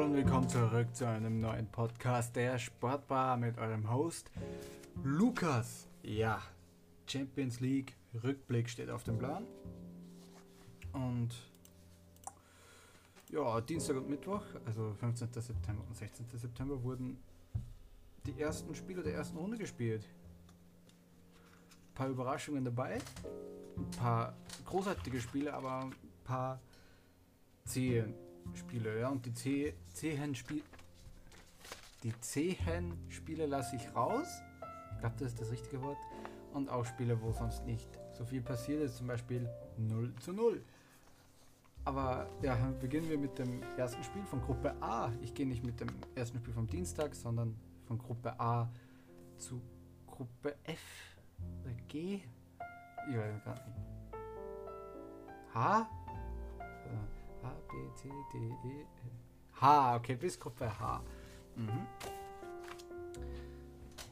Hallo 0.00 0.12
und 0.12 0.16
willkommen 0.16 0.48
zurück 0.48 0.96
zu 0.96 1.06
einem 1.06 1.42
neuen 1.42 1.66
Podcast 1.66 2.34
der 2.34 2.58
Sportbar 2.58 3.36
mit 3.36 3.58
eurem 3.58 3.92
Host 3.92 4.30
Lukas. 5.04 5.88
Ja, 6.02 6.40
Champions 7.06 7.60
League 7.60 7.94
Rückblick 8.24 8.70
steht 8.70 8.88
auf 8.88 9.04
dem 9.04 9.18
Plan. 9.18 9.44
Und 10.94 11.28
ja, 13.30 13.60
Dienstag 13.60 13.98
und 13.98 14.08
Mittwoch, 14.08 14.40
also 14.64 14.94
15. 14.94 15.34
September 15.34 15.84
und 15.86 15.94
16. 15.94 16.24
September, 16.32 16.82
wurden 16.82 17.18
die 18.24 18.40
ersten 18.40 18.74
Spiele 18.74 19.02
der 19.02 19.12
ersten 19.12 19.36
Runde 19.36 19.58
gespielt. 19.58 20.08
Ein 21.90 21.94
paar 21.94 22.08
Überraschungen 22.08 22.64
dabei, 22.64 23.00
ein 23.76 23.90
paar 23.98 24.34
großartige 24.64 25.20
Spiele, 25.20 25.52
aber 25.52 25.80
ein 25.82 25.94
paar 26.24 26.58
zähe 27.66 28.14
Spiele, 28.54 29.00
ja, 29.00 29.08
und 29.08 29.24
die 29.26 29.30
zäh- 29.32 29.74
zähen 29.92 30.34
Spiele. 30.34 30.62
Die 32.02 32.18
zähen 32.20 32.96
Spiele 33.08 33.46
lasse 33.46 33.76
ich 33.76 33.94
raus. 33.94 34.26
Ich 34.94 35.00
glaube, 35.00 35.16
das 35.18 35.28
ist 35.32 35.40
das 35.40 35.50
richtige 35.50 35.82
Wort. 35.82 35.98
Und 36.52 36.68
auch 36.68 36.84
Spiele, 36.84 37.20
wo 37.22 37.32
sonst 37.32 37.64
nicht 37.64 37.88
so 38.12 38.24
viel 38.24 38.42
passiert 38.42 38.82
ist, 38.82 38.96
zum 38.96 39.06
Beispiel 39.06 39.48
0 39.76 40.14
zu 40.16 40.32
0. 40.32 40.62
Aber 41.84 42.28
ja, 42.42 42.56
beginnen 42.80 43.08
wir 43.08 43.18
mit 43.18 43.38
dem 43.38 43.62
ersten 43.76 44.02
Spiel 44.02 44.24
von 44.24 44.40
Gruppe 44.42 44.74
A. 44.82 45.10
Ich 45.22 45.32
gehe 45.34 45.46
nicht 45.46 45.64
mit 45.64 45.80
dem 45.80 45.88
ersten 46.14 46.38
Spiel 46.38 46.52
vom 46.52 46.66
Dienstag, 46.66 47.14
sondern 47.14 47.56
von 47.86 47.98
Gruppe 47.98 48.38
A 48.38 48.68
zu 49.38 49.62
Gruppe 50.06 50.56
F 50.64 50.80
oder 51.62 51.72
G. 51.88 52.20
Ich 53.10 53.16
weiß 53.16 53.44
gar 53.44 53.54
nicht. 53.54 53.78
H? 55.54 55.88
Äh, 57.42 57.46
A, 57.46 57.54
B, 57.68 57.94
C, 57.96 58.08
D, 58.32 58.38
E, 58.38 58.82
F. 58.82 59.60
H, 59.60 59.96
okay, 59.96 60.16
bis 60.16 60.38
Gruppe 60.38 60.78
H. 60.78 61.02
Mhm. 61.56 61.86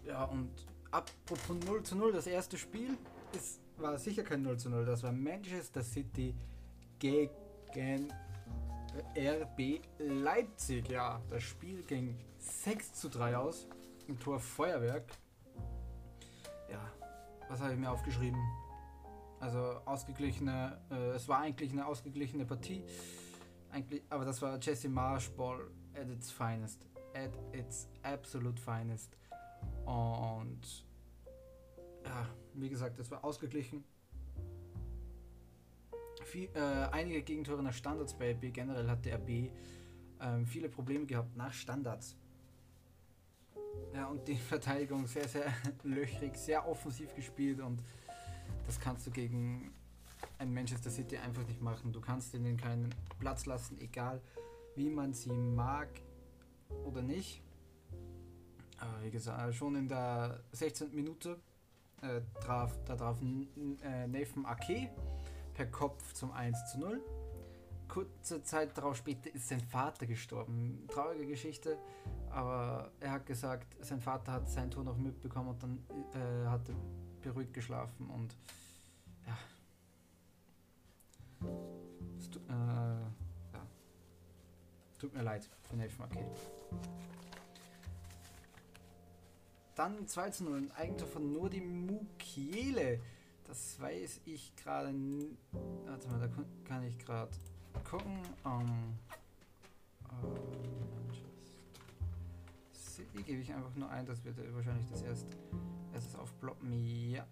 Ja, 0.06 0.24
und 0.24 0.50
apropos 0.90 1.56
0 1.66 1.82
zu 1.82 1.96
0, 1.96 2.12
das 2.12 2.26
erste 2.26 2.56
Spiel 2.58 2.96
ist, 3.32 3.60
war 3.76 3.98
sicher 3.98 4.22
kein 4.22 4.42
0 4.42 4.58
zu 4.58 4.70
0, 4.70 4.84
das 4.84 5.02
war 5.02 5.12
Manchester 5.12 5.82
City 5.82 6.34
gegen 6.98 8.08
RB 9.16 9.80
Leipzig. 9.98 10.88
Ja, 10.88 11.20
das 11.30 11.42
Spiel 11.42 11.82
ging 11.82 12.16
6 12.38 12.94
zu 12.94 13.08
3 13.08 13.36
aus 13.36 13.68
im 14.06 14.18
Tor 14.18 14.40
Feuerwerk. 14.40 15.04
Ja, 16.70 16.80
was 17.48 17.60
habe 17.60 17.72
ich 17.72 17.78
mir 17.78 17.90
aufgeschrieben? 17.90 18.40
Also 19.40 19.58
ausgeglichene, 19.84 20.78
äh, 20.90 21.10
es 21.10 21.28
war 21.28 21.40
eigentlich 21.40 21.70
eine 21.72 21.86
ausgeglichene 21.86 22.44
Partie. 22.44 22.82
Eigentlich, 23.70 24.02
aber 24.08 24.24
das 24.24 24.42
war 24.42 24.58
Jesse 24.60 24.88
Marshball 24.88 25.70
at 25.94 26.08
its 26.08 26.30
finest. 26.30 26.86
At 27.14 27.38
its 27.52 27.88
absolute 28.02 28.60
finest. 28.60 29.16
Und 29.84 30.86
ja, 32.04 32.28
wie 32.54 32.68
gesagt, 32.68 32.98
es 32.98 33.10
war 33.10 33.24
ausgeglichen. 33.24 33.84
Viel, 36.24 36.48
äh, 36.54 36.88
einige 36.90 37.22
Gegentore 37.22 37.62
nach 37.62 37.72
Standards 37.72 38.14
bei 38.14 38.32
RB. 38.32 38.52
Generell 38.52 38.88
hatte 38.88 39.12
RB 39.14 39.50
ähm, 40.20 40.46
viele 40.46 40.68
Probleme 40.68 41.06
gehabt 41.06 41.36
nach 41.36 41.52
Standards. 41.52 42.16
Ja, 43.94 44.06
und 44.06 44.26
die 44.26 44.36
Verteidigung 44.36 45.06
sehr, 45.06 45.28
sehr 45.28 45.52
löchrig, 45.84 46.36
sehr 46.36 46.66
offensiv 46.68 47.14
gespielt 47.14 47.60
und 47.60 47.82
das 48.68 48.78
kannst 48.78 49.06
du 49.06 49.10
gegen 49.10 49.72
ein 50.38 50.52
Manchester 50.52 50.90
City 50.90 51.16
einfach 51.16 51.44
nicht 51.46 51.62
machen. 51.62 51.90
Du 51.90 52.02
kannst 52.02 52.34
ihnen 52.34 52.58
keinen 52.58 52.94
Platz 53.18 53.46
lassen, 53.46 53.78
egal 53.80 54.20
wie 54.76 54.90
man 54.90 55.14
sie 55.14 55.32
mag 55.32 55.88
oder 56.84 57.00
nicht. 57.00 57.42
Aber 58.76 59.02
wie 59.02 59.10
gesagt, 59.10 59.54
schon 59.54 59.74
in 59.74 59.88
der 59.88 60.40
16. 60.52 60.94
Minute 60.94 61.38
äh, 62.02 62.20
traf, 62.42 62.78
da 62.84 62.94
traf 62.94 63.16
äh, 63.22 64.06
Nathan 64.06 64.44
Ake 64.44 64.90
per 65.54 65.66
Kopf 65.66 66.12
zum 66.12 66.30
1 66.32 66.72
zu 66.72 66.78
0. 66.78 67.00
Kurze 67.88 68.42
Zeit 68.42 68.76
darauf 68.76 68.96
später 68.96 69.34
ist 69.34 69.48
sein 69.48 69.62
Vater 69.62 70.04
gestorben. 70.04 70.84
Traurige 70.92 71.26
Geschichte, 71.26 71.78
aber 72.28 72.92
er 73.00 73.12
hat 73.12 73.24
gesagt, 73.24 73.76
sein 73.80 74.02
Vater 74.02 74.32
hat 74.32 74.50
sein 74.50 74.70
Tor 74.70 74.84
noch 74.84 74.98
mitbekommen 74.98 75.48
und 75.48 75.62
dann 75.62 75.78
äh, 76.12 76.46
hat 76.46 76.68
er 76.68 76.74
beruhigt 77.22 77.54
geschlafen 77.54 78.08
und 78.10 78.36
ja. 79.26 79.38
Es 82.18 82.30
tu, 82.30 82.38
äh, 82.40 82.52
ja. 82.52 83.66
Tut 84.98 85.14
mir 85.14 85.22
leid 85.22 85.48
für 85.62 85.76
Nathan 85.76 86.04
Ake. 86.04 86.30
Dann 89.74 90.08
2 90.08 90.30
zu 90.30 90.44
0, 90.44 90.58
ein 90.58 90.72
Eigentor 90.72 91.06
von 91.06 91.32
Nodi 91.32 91.60
Mukiele. 91.60 93.00
Das 93.44 93.80
weiß 93.80 94.22
ich 94.24 94.56
gerade. 94.56 94.92
Warte 95.86 96.08
mal, 96.08 96.18
da 96.18 96.28
kann 96.64 96.82
ich 96.82 96.98
gerade 96.98 97.30
gucken. 97.84 98.20
Ähm, 98.44 98.98
ähm, 100.10 100.58
City 102.72 103.22
gebe 103.22 103.40
ich 103.40 103.54
einfach 103.54 103.74
nur 103.76 103.88
ein, 103.90 104.04
das 104.04 104.24
wird 104.24 104.36
wahrscheinlich 104.54 104.86
das 104.90 105.02
erste 105.94 106.08
erstes 106.08 106.16
aufploppen. 106.16 106.72
Ja. 107.10 107.26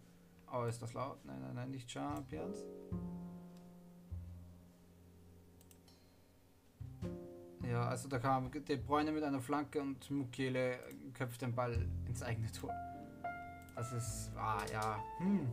Oh, 0.52 0.64
ist 0.64 0.80
das 0.80 0.94
laut? 0.94 1.24
Nein, 1.24 1.40
nein, 1.40 1.54
nein, 1.54 1.70
nicht 1.70 1.90
Champions. 1.90 2.58
Ja, 7.68 7.88
also 7.88 8.08
da 8.08 8.18
kam 8.18 8.50
De 8.50 8.76
Bruyne 8.76 9.10
mit 9.10 9.24
einer 9.24 9.40
Flanke 9.40 9.80
und 9.80 10.08
Mukiele 10.10 10.78
köpft 11.14 11.42
den 11.42 11.54
Ball 11.54 11.88
ins 12.06 12.22
eigene 12.22 12.50
Tor. 12.52 12.72
Das 13.74 13.92
ist, 13.92 14.30
ah 14.36 14.62
ja, 14.72 15.02
hm. 15.18 15.48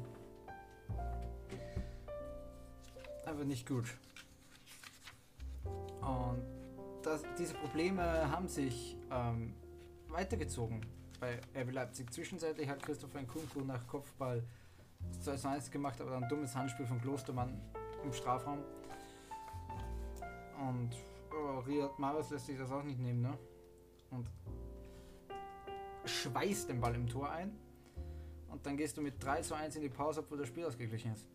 Aber 3.25 3.44
nicht 3.44 3.68
gut. 3.68 3.97
Und 6.02 6.44
das, 7.02 7.24
diese 7.38 7.56
Probleme 7.56 8.30
haben 8.30 8.47
sich 8.47 8.96
ähm, 9.09 9.56
weitergezogen 10.09 10.86
bei 11.24 11.40
RB 11.62 11.72
Leipzig. 11.72 12.12
Zwischenzeitlich 12.12 12.68
hat 12.68 12.84
Christopher 12.84 13.22
Nkunku 13.22 13.62
nach 13.62 13.88
Kopfball 13.88 14.44
2 15.22 15.36
zu 15.38 15.48
1 15.48 15.72
gemacht, 15.72 16.02
aber 16.02 16.12
dann 16.12 16.24
ein 16.24 16.30
dummes 16.30 16.54
Handspiel 16.54 16.86
von 16.86 17.00
Klostermann 17.00 17.62
im 18.04 18.12
Strafraum. 18.12 18.60
Und 20.60 20.90
oh, 21.32 21.60
Riyad 21.60 21.98
Mahrez 21.98 22.30
lässt 22.30 22.48
sich 22.48 22.58
das 22.58 22.70
auch 22.72 22.84
nicht 22.84 23.00
nehmen, 23.00 23.22
ne? 23.22 23.38
Und 24.12 24.30
schweißt 26.04 26.68
den 26.68 26.82
Ball 26.82 26.94
im 26.96 27.08
Tor 27.08 27.32
ein. 27.32 27.58
Und 28.50 28.66
dann 28.66 28.76
gehst 28.76 28.98
du 28.98 29.02
mit 29.02 29.24
3 29.24 29.42
zu 29.42 29.56
1 29.56 29.78
in 29.78 29.82
die 29.82 29.90
Pause, 29.90 30.20
obwohl 30.20 30.40
das 30.40 30.50
Spiel 30.50 30.66
ausgeglichen 30.66 31.14
ist. 31.14 31.26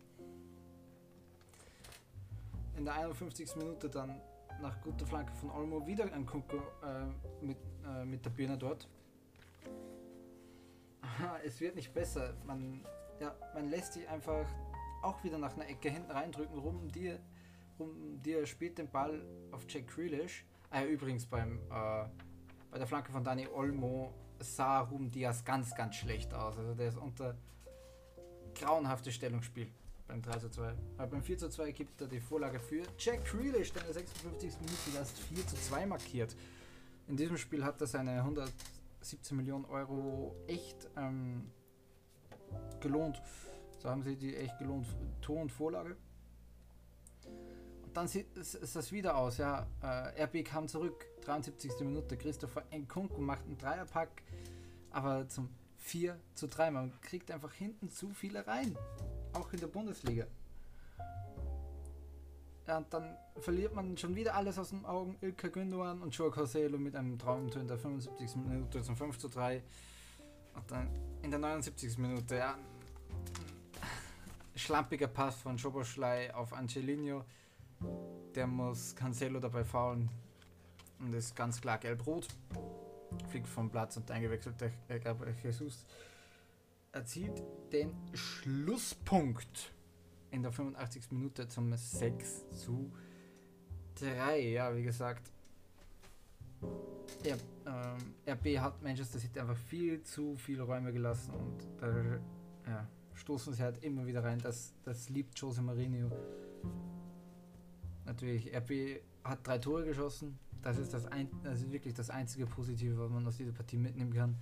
In 2.77 2.85
der 2.85 2.93
51. 2.93 3.55
Minute 3.55 3.89
dann 3.89 4.21
nach 4.61 4.79
guter 4.81 5.07
Flanke 5.07 5.33
von 5.33 5.49
Olmo 5.49 5.85
wieder 5.87 6.13
ein 6.13 6.27
Kunko 6.27 6.57
äh, 6.57 7.43
mit, 7.43 7.57
äh, 7.87 8.05
mit 8.05 8.23
der 8.23 8.29
Birne 8.29 8.57
dort. 8.57 8.87
Es 11.43 11.59
wird 11.59 11.75
nicht 11.75 11.93
besser. 11.93 12.33
Man, 12.45 12.85
ja, 13.19 13.35
man 13.53 13.69
lässt 13.69 13.93
sich 13.93 14.07
einfach 14.07 14.45
auch 15.01 15.23
wieder 15.23 15.37
nach 15.37 15.55
einer 15.55 15.67
Ecke 15.67 15.89
hinten 15.89 16.11
reindrücken. 16.11 16.57
Rum 16.59 16.91
dir, 16.91 17.19
rum 17.79 18.21
dir 18.21 18.45
spielt 18.45 18.77
den 18.77 18.89
Ball 18.89 19.21
auf 19.51 19.65
Jack 19.67 19.87
Grealish. 19.87 20.45
Ah, 20.69 20.81
ja, 20.81 20.87
übrigens 20.87 21.25
beim 21.25 21.59
äh, 21.71 22.05
bei 22.71 22.77
der 22.77 22.87
Flanke 22.87 23.11
von 23.11 23.23
Dani 23.23 23.47
Olmo 23.47 24.13
sah 24.39 24.81
Ruben 24.81 25.09
Diaz 25.11 25.43
ganz, 25.43 25.75
ganz 25.75 25.95
schlecht 25.95 26.33
aus. 26.33 26.57
Also 26.57 26.75
der 26.75 26.89
ist 26.89 26.97
unter 26.97 27.35
grauenhaftes 28.55 29.15
Stellungsspiel 29.15 29.67
beim 30.07 30.21
3 30.21 30.39
zu 30.39 30.49
2. 30.49 30.73
Aber 30.97 31.07
beim 31.07 31.23
4 31.23 31.37
zu 31.37 31.49
2 31.49 31.71
gibt 31.71 32.01
er 32.01 32.07
die 32.07 32.19
Vorlage 32.19 32.59
für 32.59 32.83
Jack 32.97 33.25
Grealish, 33.25 33.73
der 33.73 33.81
in 33.83 33.87
der 33.87 33.95
56. 33.95 34.59
Minute 34.59 34.97
erst 34.97 35.17
4 35.19 35.47
zu 35.47 35.55
2 35.55 35.85
markiert. 35.85 36.35
In 37.07 37.17
diesem 37.17 37.37
Spiel 37.37 37.63
hat 37.63 37.81
er 37.81 37.87
seine 37.87 38.23
117 38.99 39.37
Millionen 39.37 39.65
Euro 39.65 40.35
echt 40.47 40.89
ähm, 40.97 41.49
gelohnt. 42.81 43.21
So 43.79 43.89
haben 43.89 44.03
sie 44.03 44.15
die 44.17 44.35
echt 44.35 44.57
gelohnt. 44.59 44.87
Tor 45.21 45.41
und 45.41 45.51
Vorlage. 45.51 45.95
Und 47.83 47.95
dann 47.95 48.07
sieht 48.07 48.35
es, 48.37 48.55
es 48.55 48.73
das 48.73 48.91
wieder 48.91 49.17
aus. 49.17 49.37
Ja, 49.37 49.67
äh, 49.81 50.23
RB 50.23 50.43
kam 50.43 50.67
zurück, 50.67 51.05
73. 51.21 51.71
Minute. 51.81 52.17
Christopher 52.17 52.65
Nkunku 52.71 53.21
macht 53.21 53.45
einen 53.45 53.57
Dreierpack, 53.57 54.21
aber 54.91 55.27
zum 55.29 55.49
4 55.77 56.19
zu 56.35 56.47
3. 56.47 56.71
Man 56.71 57.01
kriegt 57.01 57.31
einfach 57.31 57.53
hinten 57.53 57.89
zu 57.89 58.09
viele 58.09 58.45
rein. 58.45 58.77
Auch 59.33 59.53
in 59.53 59.59
der 59.61 59.67
Bundesliga. 59.67 60.27
Ja, 62.69 62.77
und 62.77 62.93
dann 62.93 63.17
verliert 63.39 63.73
man 63.73 63.97
schon 63.97 64.15
wieder 64.15 64.35
alles 64.35 64.59
aus 64.59 64.69
den 64.69 64.85
Augen. 64.85 65.17
Ilka 65.21 65.47
Gündogan 65.47 66.03
und 66.03 66.15
Joao 66.15 66.29
Cancelo 66.29 66.77
mit 66.77 66.95
einem 66.95 67.17
Traumtor 67.17 67.63
in 67.63 67.67
der 67.67 67.79
75. 67.79 68.35
Minute 68.35 68.83
zum 68.83 68.95
5 68.95 69.17
zu 69.17 69.27
3. 69.27 69.63
Und 70.53 70.69
dann 70.69 70.87
in 71.23 71.31
der 71.31 71.39
79. 71.39 71.97
Minute, 71.97 72.35
ja, 72.35 72.59
schlampiger 74.55 75.07
Pass 75.07 75.37
von 75.37 75.57
Schoboschlei 75.57 76.31
auf 76.35 76.53
Angelino. 76.53 77.25
Der 78.35 78.45
muss 78.45 78.95
Cancelo 78.95 79.39
dabei 79.39 79.63
faulen. 79.63 80.07
und 80.99 81.11
ist 81.15 81.35
ganz 81.35 81.59
klar 81.59 81.79
gelb-rot. 81.79 82.27
Fliegt 83.29 83.47
vom 83.47 83.71
Platz 83.71 83.97
und 83.97 84.11
eingewechselte 84.11 84.71
äh, 84.89 84.99
Gabriel 84.99 85.33
Jesus 85.41 85.87
erzielt 86.91 87.41
den 87.73 87.95
Schlusspunkt 88.13 89.71
in 90.31 90.43
der 90.43 90.51
85. 90.51 91.11
Minute 91.11 91.47
zum 91.47 91.75
6 91.75 92.49
zu 92.51 92.91
3. 93.95 94.39
Ja, 94.39 94.75
wie 94.75 94.83
gesagt, 94.83 95.31
R, 97.23 97.37
ähm, 97.65 98.13
RB 98.27 98.59
hat 98.59 98.81
Manchester 98.81 99.19
City 99.19 99.39
einfach 99.39 99.57
viel 99.57 100.01
zu 100.03 100.35
viele 100.37 100.63
Räume 100.63 100.93
gelassen 100.93 101.33
und 101.33 101.67
da 101.79 101.87
ja, 102.67 102.87
stoßen 103.13 103.53
sie 103.53 103.63
halt 103.63 103.83
immer 103.83 104.05
wieder 104.05 104.23
rein. 104.23 104.39
Das, 104.39 104.73
das 104.83 105.09
liebt 105.09 105.37
Jose 105.39 105.61
Mourinho. 105.61 106.11
Natürlich, 108.05 108.55
RB 108.55 109.01
hat 109.23 109.45
drei 109.45 109.57
Tore 109.57 109.85
geschossen. 109.85 110.39
Das 110.61 110.77
ist, 110.77 110.93
das, 110.93 111.05
ein, 111.05 111.29
das 111.43 111.61
ist 111.61 111.71
wirklich 111.71 111.93
das 111.93 112.09
einzige 112.09 112.45
Positive, 112.45 112.97
was 112.97 113.09
man 113.09 113.25
aus 113.27 113.37
dieser 113.37 113.51
Partie 113.51 113.77
mitnehmen 113.77 114.13
kann. 114.13 114.35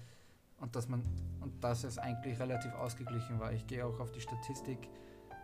Und 0.59 0.75
dass 0.75 0.87
man 0.87 1.03
und 1.39 1.63
dass 1.63 1.83
es 1.83 1.99
eigentlich 1.99 2.39
relativ 2.39 2.73
ausgeglichen 2.73 3.39
war. 3.39 3.53
Ich 3.53 3.67
gehe 3.67 3.85
auch 3.85 3.99
auf 3.99 4.11
die 4.11 4.21
Statistik. 4.21 4.89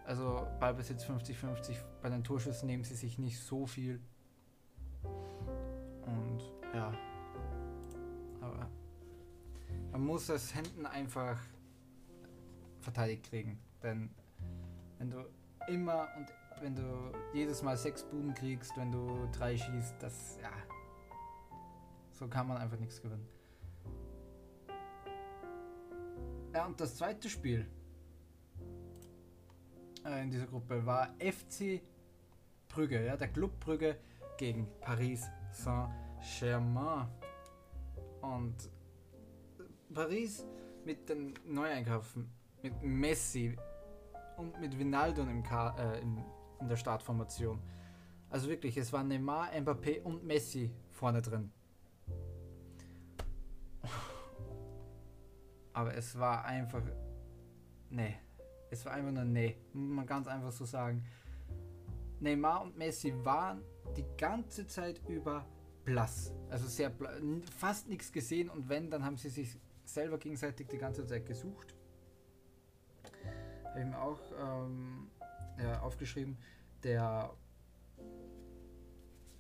Also 0.06 0.46
Ballbesitz 0.60 1.06
50-50, 1.06 1.78
bei 2.02 2.10
den 2.10 2.24
Torschüssen 2.24 2.68
nehmen 2.68 2.84
sie 2.84 2.96
sich 2.96 3.18
nicht 3.18 3.40
so 3.40 3.66
viel. 3.66 4.02
Und 6.06 6.42
ja. 6.74 6.94
Aber 8.42 8.70
man 9.92 10.06
muss 10.06 10.28
es 10.28 10.52
hinten 10.52 10.86
einfach 10.86 11.40
verteidigt 12.82 13.30
kriegen. 13.30 13.60
Denn 13.82 14.10
wenn 14.98 15.10
du 15.10 15.26
immer 15.68 16.08
und 16.18 16.28
wenn 16.62 16.76
du 16.76 17.14
jedes 17.34 17.62
Mal 17.62 17.78
sechs 17.78 18.04
Buden 18.04 18.34
kriegst, 18.34 18.76
wenn 18.76 18.92
du 18.92 19.28
drei 19.32 19.58
schießt, 19.58 19.96
das 20.00 20.38
ja. 20.42 20.52
So 22.12 22.28
kann 22.28 22.48
man 22.48 22.58
einfach 22.58 22.78
nichts 22.78 23.02
gewinnen. 23.02 23.28
Ja, 26.54 26.66
und 26.66 26.80
das 26.80 26.98
zweite 26.98 27.30
Spiel 27.30 27.68
in 30.06 30.32
dieser 30.32 30.48
Gruppe 30.48 30.86
war 30.86 31.14
FC 31.20 31.82
Brügge, 32.68 33.06
ja, 33.06 33.16
der 33.16 33.30
Club 33.30 33.60
Brügge 33.60 33.98
gegen 34.38 34.68
Paris 34.82 35.30
Saint-Germain. 35.52 37.08
Und 38.22 38.56
Paris 39.94 40.46
mit 40.86 41.08
den 41.10 41.34
Neueinkäufen, 41.46 42.30
mit 42.62 42.82
Messi 42.82 43.56
und 44.38 44.60
mit 44.60 44.78
Vinaldo 44.78 45.22
im 45.22 45.44
äh, 45.44 46.00
im, 46.00 46.24
in 46.60 46.68
der 46.68 46.78
Startformation. 46.78 47.62
Also 48.30 48.50
wirklich, 48.50 48.78
es 48.78 48.92
waren 48.92 49.08
Neymar, 49.08 49.52
Mbappé 49.52 50.02
und 50.02 50.24
Messi 50.24 50.72
vorne 50.90 51.22
drin. 51.22 51.52
Aber 55.74 55.96
es 55.96 56.18
war 56.18 56.46
einfach. 56.46 56.82
Nee. 57.90 58.16
Es 58.74 58.86
war 58.86 58.94
einfach 58.94 59.12
nur 59.12 59.24
nee. 59.24 59.56
Muss 59.74 59.96
man 59.96 60.06
ganz 60.06 60.28
einfach 60.28 60.52
so 60.52 60.66
sagen. 60.66 61.06
Neymar 62.20 62.62
und 62.64 62.78
Messi 62.78 63.14
waren 63.24 63.62
die 63.96 64.06
ganze 64.18 64.66
Zeit 64.68 65.02
über 65.08 65.46
blass. 65.86 66.34
Also 66.50 66.68
sehr 66.68 66.90
blass, 66.90 67.20
fast 67.58 67.88
nichts 67.88 68.12
gesehen 68.12 68.50
und 68.50 68.70
wenn, 68.70 68.90
dann 68.90 69.04
haben 69.04 69.18
sie 69.18 69.30
sich 69.30 69.58
selber 69.86 70.18
gegenseitig 70.18 70.68
die 70.68 70.78
ganze 70.78 71.06
Zeit 71.06 71.25
gesucht. 71.25 71.75
Habe 73.66 73.80
ich 73.80 73.86
mir 73.86 74.02
auch 74.02 74.20
ähm, 74.40 75.10
ja, 75.62 75.81
aufgeschrieben, 75.81 76.38
der, 76.84 77.31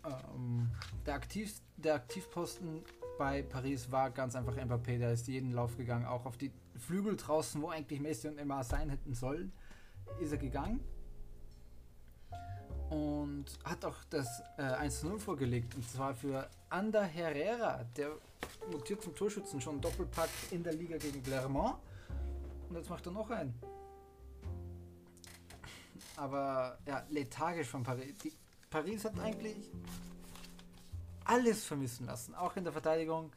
ähm, 0.03 0.69
der, 1.05 1.13
Aktiv, 1.15 1.61
der 1.77 1.95
Aktivposten 1.95 2.83
bei 3.17 3.43
Paris 3.43 3.91
war 3.91 4.11
ganz 4.11 4.35
einfach 4.35 4.57
Mbappé, 4.57 4.97
der 4.97 5.13
ist 5.13 5.27
jeden 5.27 5.51
Lauf 5.51 5.77
gegangen, 5.77 6.05
auch 6.05 6.25
auf 6.25 6.37
die 6.37 6.51
Flügel 6.77 7.15
draußen, 7.15 7.61
wo 7.61 7.69
eigentlich 7.69 7.99
Messi 7.99 8.27
und 8.27 8.35
Neymar 8.35 8.63
sein 8.63 8.89
hätten 8.89 9.13
sollen, 9.13 9.51
ist 10.19 10.31
er 10.31 10.37
gegangen 10.37 10.79
und 12.93 13.45
hat 13.63 13.83
auch 13.85 13.97
das 14.09 14.41
äh, 14.57 14.61
1-0 14.61 15.17
vorgelegt 15.17 15.73
und 15.75 15.89
zwar 15.89 16.13
für 16.13 16.47
Ander 16.69 17.03
Herrera, 17.03 17.83
der 17.97 18.11
mutiert 18.71 19.01
zum 19.01 19.15
Torschützen 19.15 19.59
schon 19.61 19.81
Doppelpack 19.81 20.29
in 20.51 20.63
der 20.63 20.73
Liga 20.73 20.97
gegen 20.97 21.23
Clermont 21.23 21.77
und 22.69 22.75
jetzt 22.75 22.89
macht 22.89 23.05
er 23.05 23.11
noch 23.11 23.29
einen. 23.29 23.53
Aber 26.15 26.77
ja, 26.85 27.03
lethargisch 27.09 27.67
von 27.67 27.83
Paris. 27.83 28.13
Die, 28.23 28.33
Paris 28.69 29.05
hat 29.05 29.19
eigentlich 29.19 29.57
alles 31.25 31.63
vermissen 31.63 32.05
lassen, 32.05 32.35
auch 32.35 32.55
in 32.55 32.63
der 32.63 32.73
Verteidigung. 32.73 33.31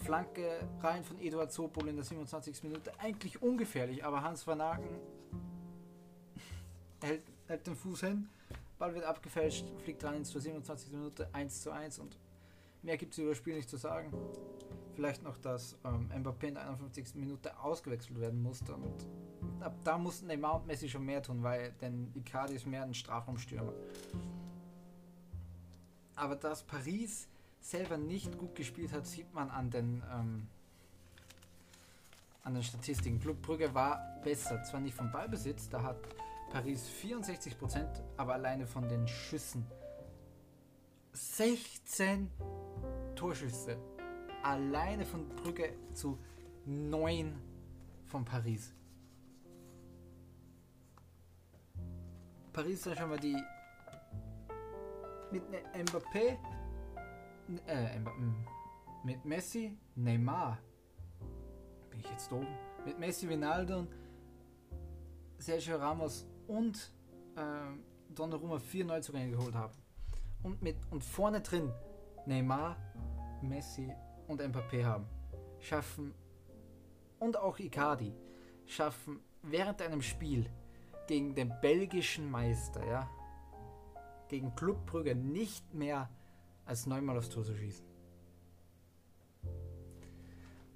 Flanke 0.00 0.66
rein 0.80 1.04
von 1.04 1.18
Eduard 1.20 1.52
Sopol 1.52 1.88
in 1.88 1.96
der 1.96 2.04
27. 2.04 2.62
Minute. 2.62 2.92
Eigentlich 2.98 3.42
ungefährlich, 3.42 4.04
aber 4.04 4.22
Hans 4.22 4.46
van 4.46 4.60
Aken 4.60 4.98
hält, 7.02 7.22
hält 7.46 7.66
den 7.66 7.76
Fuß 7.76 8.00
hin. 8.00 8.28
Ball 8.78 8.94
wird 8.94 9.04
abgefälscht, 9.04 9.66
fliegt 9.84 10.02
rein 10.04 10.24
zur 10.24 10.40
27. 10.40 10.90
Minute 10.92 11.28
1 11.34 11.62
zu 11.62 11.70
1 11.70 11.98
und 11.98 12.18
mehr 12.82 12.96
gibt 12.96 13.12
es 13.12 13.18
über 13.18 13.28
das 13.30 13.38
Spiel 13.38 13.54
nicht 13.54 13.68
zu 13.68 13.76
sagen. 13.76 14.10
Vielleicht 14.94 15.22
noch, 15.22 15.36
dass 15.36 15.76
ähm, 15.84 16.10
Mbappé 16.10 16.48
in 16.48 16.54
der 16.54 16.68
51. 16.68 17.14
Minute 17.14 17.58
ausgewechselt 17.60 18.18
werden 18.18 18.42
musste 18.42 18.74
und 18.74 19.06
ab 19.60 19.76
da 19.84 19.98
mussten 19.98 20.28
Neymar 20.28 20.56
und 20.56 20.66
Messi 20.66 20.88
schon 20.88 21.04
mehr 21.04 21.22
tun, 21.22 21.42
weil 21.42 21.72
denn 21.80 22.10
Icardi 22.14 22.54
ist 22.54 22.66
mehr 22.66 22.82
ein 22.82 22.94
Strafraumstürmer. 22.94 23.74
Aber 26.16 26.36
dass 26.36 26.62
Paris 26.62 27.28
selber 27.60 27.96
nicht 27.98 28.38
gut 28.38 28.54
gespielt 28.54 28.92
hat, 28.92 29.06
sieht 29.06 29.32
man 29.34 29.50
an 29.50 29.70
den, 29.70 30.02
ähm, 30.12 30.46
an 32.42 32.54
den 32.54 32.62
Statistiken. 32.62 33.20
Club 33.20 33.42
Brügge 33.42 33.74
war 33.74 34.20
besser, 34.22 34.62
zwar 34.64 34.80
nicht 34.80 34.94
vom 34.94 35.10
Ballbesitz, 35.12 35.68
da 35.68 35.82
hat 35.82 35.98
Paris 36.50 36.88
64%, 37.02 38.02
aber 38.16 38.34
alleine 38.34 38.66
von 38.66 38.88
den 38.88 39.06
Schüssen 39.06 39.66
16 41.12 42.30
Torschüsse. 43.14 43.76
Alleine 44.42 45.04
von 45.04 45.28
Brügge 45.28 45.74
zu 45.92 46.18
9 46.64 47.34
von 48.06 48.24
Paris. 48.24 48.72
Paris 52.52 52.86
ist 52.86 52.98
schon 52.98 53.10
mal 53.10 53.18
die 53.18 53.36
mit 55.30 55.48
ne 55.50 55.58
Mbappé, 55.84 56.36
äh, 57.66 57.98
mit 59.04 59.24
Messi, 59.24 59.76
Neymar, 59.94 60.58
bin 61.90 62.00
ich 62.00 62.10
jetzt 62.10 62.32
oben, 62.32 62.46
mit 62.84 62.98
Messi, 62.98 63.26
Ronaldo, 63.26 63.86
Sergio 65.38 65.76
Ramos 65.76 66.26
und 66.46 66.92
äh, 67.36 68.12
Donnarumma 68.14 68.58
vier 68.58 68.84
Neuzugänge 68.84 69.36
geholt 69.36 69.54
haben. 69.54 69.74
Und, 70.42 70.62
mit, 70.62 70.76
und 70.90 71.04
vorne 71.04 71.40
drin 71.40 71.72
Neymar, 72.26 72.76
Messi 73.42 73.92
und 74.26 74.40
Mbappé 74.40 74.84
haben. 74.84 75.06
Schaffen 75.58 76.14
und 77.18 77.36
auch 77.36 77.58
Icardi 77.58 78.14
schaffen 78.66 79.20
während 79.42 79.82
einem 79.82 80.02
Spiel 80.02 80.50
gegen 81.06 81.34
den 81.34 81.52
belgischen 81.60 82.30
Meister, 82.30 82.84
ja, 82.86 83.10
gegen 84.28 84.54
Club 84.54 84.86
Brügge 84.86 85.14
nicht 85.14 85.74
mehr 85.74 86.08
als 86.70 86.86
neunmal 86.86 87.18
aufs 87.18 87.28
Tor 87.28 87.44
zu 87.44 87.52
schießen. 87.52 87.84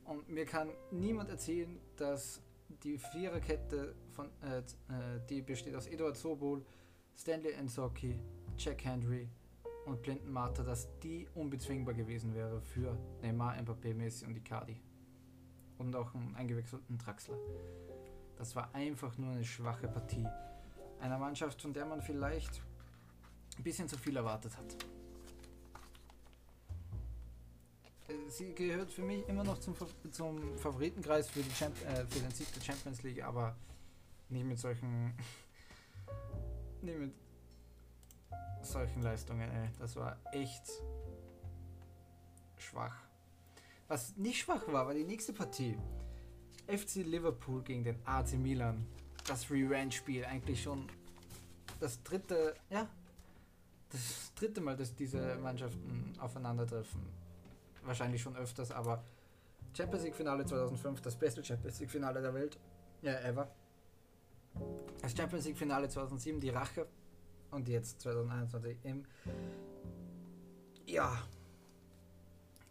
Und 0.06 0.28
mir 0.28 0.44
kann 0.44 0.70
niemand 0.90 1.30
erzählen, 1.30 1.80
dass 1.96 2.42
die 2.82 2.98
Viererkette, 2.98 3.94
von, 4.10 4.28
äh, 4.42 4.58
äh 4.58 5.20
die 5.30 5.40
besteht 5.40 5.74
aus 5.76 5.86
Eduard 5.86 6.16
Sobol, 6.16 6.66
Stanley 7.16 7.52
Ensocki, 7.52 8.18
Jack 8.58 8.84
Henry 8.84 9.28
und 9.86 10.02
Clinton 10.02 10.32
Marta, 10.32 10.64
dass 10.64 10.88
die 10.98 11.28
unbezwingbar 11.36 11.94
gewesen 11.94 12.34
wäre 12.34 12.60
für 12.60 12.98
Neymar, 13.22 13.54
Mbappé, 13.54 13.94
Messi 13.94 14.26
und 14.26 14.36
Icardi. 14.36 14.80
Und 15.78 15.94
auch 15.94 16.12
einen 16.12 16.34
eingewechselten 16.34 16.98
Draxler. 16.98 17.38
Das 18.36 18.56
war 18.56 18.74
einfach 18.74 19.16
nur 19.16 19.30
eine 19.30 19.44
schwache 19.44 19.86
Partie. 19.86 20.26
Einer 21.00 21.18
Mannschaft, 21.18 21.62
von 21.62 21.72
der 21.72 21.86
man 21.86 22.02
vielleicht 22.02 22.62
ein 23.56 23.62
bisschen 23.62 23.88
zu 23.88 23.96
viel 23.96 24.16
erwartet 24.16 24.58
hat. 24.58 24.76
Sie 28.28 28.54
gehört 28.54 28.92
für 28.92 29.02
mich 29.02 29.26
immer 29.28 29.44
noch 29.44 29.58
zum, 29.58 29.74
zum 30.10 30.58
Favoritenkreis 30.58 31.30
für, 31.30 31.42
die 31.42 31.52
Champ 31.52 31.76
äh, 31.86 32.06
für 32.06 32.20
den 32.20 32.30
Sieg 32.30 32.52
der 32.52 32.60
Champions 32.60 33.02
League, 33.02 33.22
aber 33.22 33.56
nicht 34.28 34.44
mit 34.44 34.58
solchen. 34.58 35.14
nicht 36.82 36.98
mit 36.98 37.14
solchen 38.62 39.02
Leistungen, 39.02 39.50
ey. 39.50 39.68
Das 39.78 39.96
war 39.96 40.18
echt 40.32 40.70
schwach. 42.56 42.96
Was 43.88 44.16
nicht 44.16 44.38
schwach 44.38 44.66
war, 44.68 44.86
war 44.86 44.94
die 44.94 45.04
nächste 45.04 45.32
Partie. 45.32 45.76
FC 46.66 46.96
Liverpool 46.96 47.62
gegen 47.62 47.84
den 47.84 48.06
AC 48.06 48.34
Milan. 48.34 48.86
Das 49.26 49.50
Revenge-Spiel 49.50 50.24
eigentlich 50.24 50.62
schon 50.62 50.88
das 51.80 52.02
dritte, 52.02 52.54
ja, 52.70 52.88
das 53.90 54.32
dritte 54.34 54.60
Mal, 54.60 54.76
dass 54.76 54.94
diese 54.94 55.36
Mannschaften 55.36 56.14
aufeinandertreffen. 56.18 57.23
Wahrscheinlich 57.84 58.22
schon 58.22 58.36
öfters, 58.36 58.70
aber 58.70 59.04
Champions 59.76 60.04
League 60.04 60.14
Finale 60.14 60.44
2005, 60.46 61.00
das 61.00 61.16
beste 61.16 61.44
Champions 61.44 61.80
League 61.80 61.90
Finale 61.90 62.22
der 62.22 62.32
Welt, 62.32 62.58
ja, 63.02 63.20
ever. 63.20 63.48
Das 65.02 65.16
Champions 65.16 65.44
League 65.46 65.58
Finale 65.58 65.88
2007, 65.88 66.40
die 66.40 66.50
Rache 66.50 66.86
und 67.50 67.68
jetzt 67.68 68.00
2021 68.00 68.78
im 68.84 69.04
ja 70.86 71.18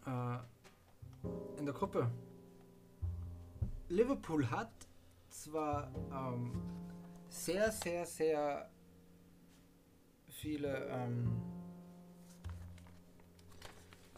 äh, 0.05 0.37
in 1.57 1.65
der 1.65 1.73
Gruppe. 1.73 2.09
Liverpool 3.89 4.49
hat 4.49 4.71
zwar 5.29 5.91
ähm, 6.11 6.61
sehr, 7.29 7.71
sehr, 7.71 8.05
sehr 8.05 8.69
viele 10.27 10.87
ähm, 10.89 11.52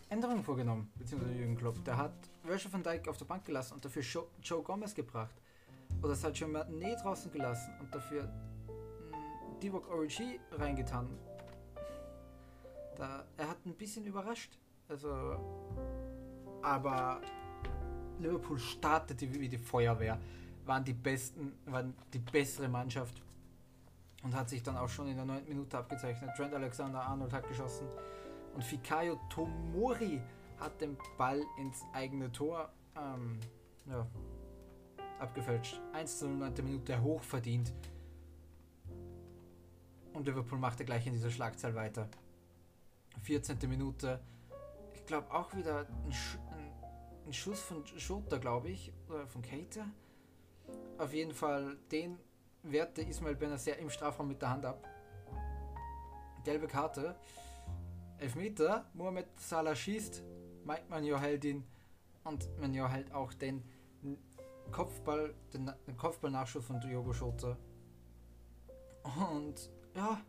Änderungen 0.10 0.44
vorgenommen, 0.44 0.92
beziehungsweise 0.96 1.34
Jürgen 1.36 1.58
Klopp. 1.58 1.84
Der 1.84 1.98
hat 1.98 2.14
Virgil 2.44 2.72
van 2.72 2.84
Dijk 2.84 3.08
auf 3.08 3.18
der 3.18 3.26
Bank 3.26 3.46
gelassen 3.46 3.74
und 3.74 3.84
dafür 3.84 4.04
Joe, 4.44 4.64
Gomez 4.64 4.94
gebracht. 4.94 5.36
Oder 6.02 6.16
schon 6.16 6.56
Mané 6.56 7.02
draußen 7.02 7.32
gelassen 7.32 7.74
und 7.80 7.94
dafür 7.94 8.24
hm, 8.24 9.60
Divock 9.60 9.90
Origi 9.90 10.40
reingetan. 10.52 11.10
Da, 12.98 13.26
er 13.38 13.50
hat 13.50 13.66
ein 13.66 13.74
bisschen 13.74 14.06
überrascht. 14.06 14.58
Also, 14.88 15.10
aber 16.62 17.22
Liverpool 18.20 18.60
startete 18.60 19.34
wie 19.34 19.50
die 19.50 19.58
Feuerwehr, 19.58 20.20
waren 20.66 20.84
die 20.84 20.94
besten, 20.94 21.54
waren 21.66 21.96
die 22.14 22.20
bessere 22.20 22.68
Mannschaft 22.68 23.22
und 24.24 24.36
hat 24.36 24.50
sich 24.50 24.62
dann 24.62 24.78
auch 24.78 24.90
schon 24.90 25.08
in 25.08 25.16
der 25.16 25.26
9. 25.26 25.46
Minute 25.48 25.78
abgezeichnet. 25.78 26.30
Trent 26.38 26.54
Alexander 26.54 27.02
Arnold 27.02 27.34
hat 27.34 27.48
geschossen 27.48 27.88
und 28.56 28.64
Fikayo 28.64 29.20
Tomori 29.30 30.22
hat 30.60 30.80
den 30.82 30.98
Ball 31.18 31.44
ins 31.58 31.84
eigene 31.94 32.32
Tor 32.32 32.72
ähm, 32.96 33.40
ja, 33.86 34.08
abgefälscht. 35.20 35.80
1 35.94 36.20
zu 36.20 36.30
9. 36.30 36.54
Minute 36.64 37.02
hochverdient. 37.02 37.74
Und 40.14 40.26
Liverpool 40.26 40.58
machte 40.58 40.86
gleich 40.86 41.06
in 41.06 41.14
dieser 41.14 41.30
Schlagzahl 41.30 41.76
weiter. 41.76 42.08
14. 43.24 43.58
Minute. 43.68 44.22
Ich 44.94 45.06
glaube 45.06 45.32
auch 45.34 45.54
wieder 45.54 45.86
ein, 46.06 46.12
Sch 46.14 46.38
ein, 46.52 46.72
ein, 47.28 47.34
Schuss 47.34 47.60
von 47.60 47.86
Schota, 47.86 48.38
glaube 48.38 48.70
ich. 48.70 48.94
Oder 49.10 49.28
von 49.28 49.42
Keita. 49.42 49.86
Auf 50.98 51.14
jeden 51.14 51.34
Fall, 51.34 51.78
den 51.92 52.18
wehrte 52.64 53.02
Ismail 53.02 53.36
Benacer 53.36 53.78
im 53.78 53.90
Strafraum 53.90 54.30
mit 54.30 54.42
der 54.42 54.50
Hand 54.50 54.66
ab. 54.66 54.88
Gelbe 56.46 56.68
Karte. 56.68 57.16
Elfmeter. 58.26 58.86
Mohamed 58.96 59.28
Salah 59.40 59.76
schießt. 59.76 60.24
Meint 60.64 60.90
man 60.90 61.04
ja 61.04 61.20
hält 61.20 61.46
ihn. 61.46 61.64
Und 62.24 62.50
ja 62.74 62.90
hält 62.90 63.14
auch 63.14 63.34
den 63.34 63.64
Kopfball, 64.72 65.36
den, 65.54 65.72
den 65.88 65.96
von 66.62 66.82
Diogo 66.82 67.14
Schota. 67.14 67.56
Und 69.04 69.70
ja, 69.96 70.20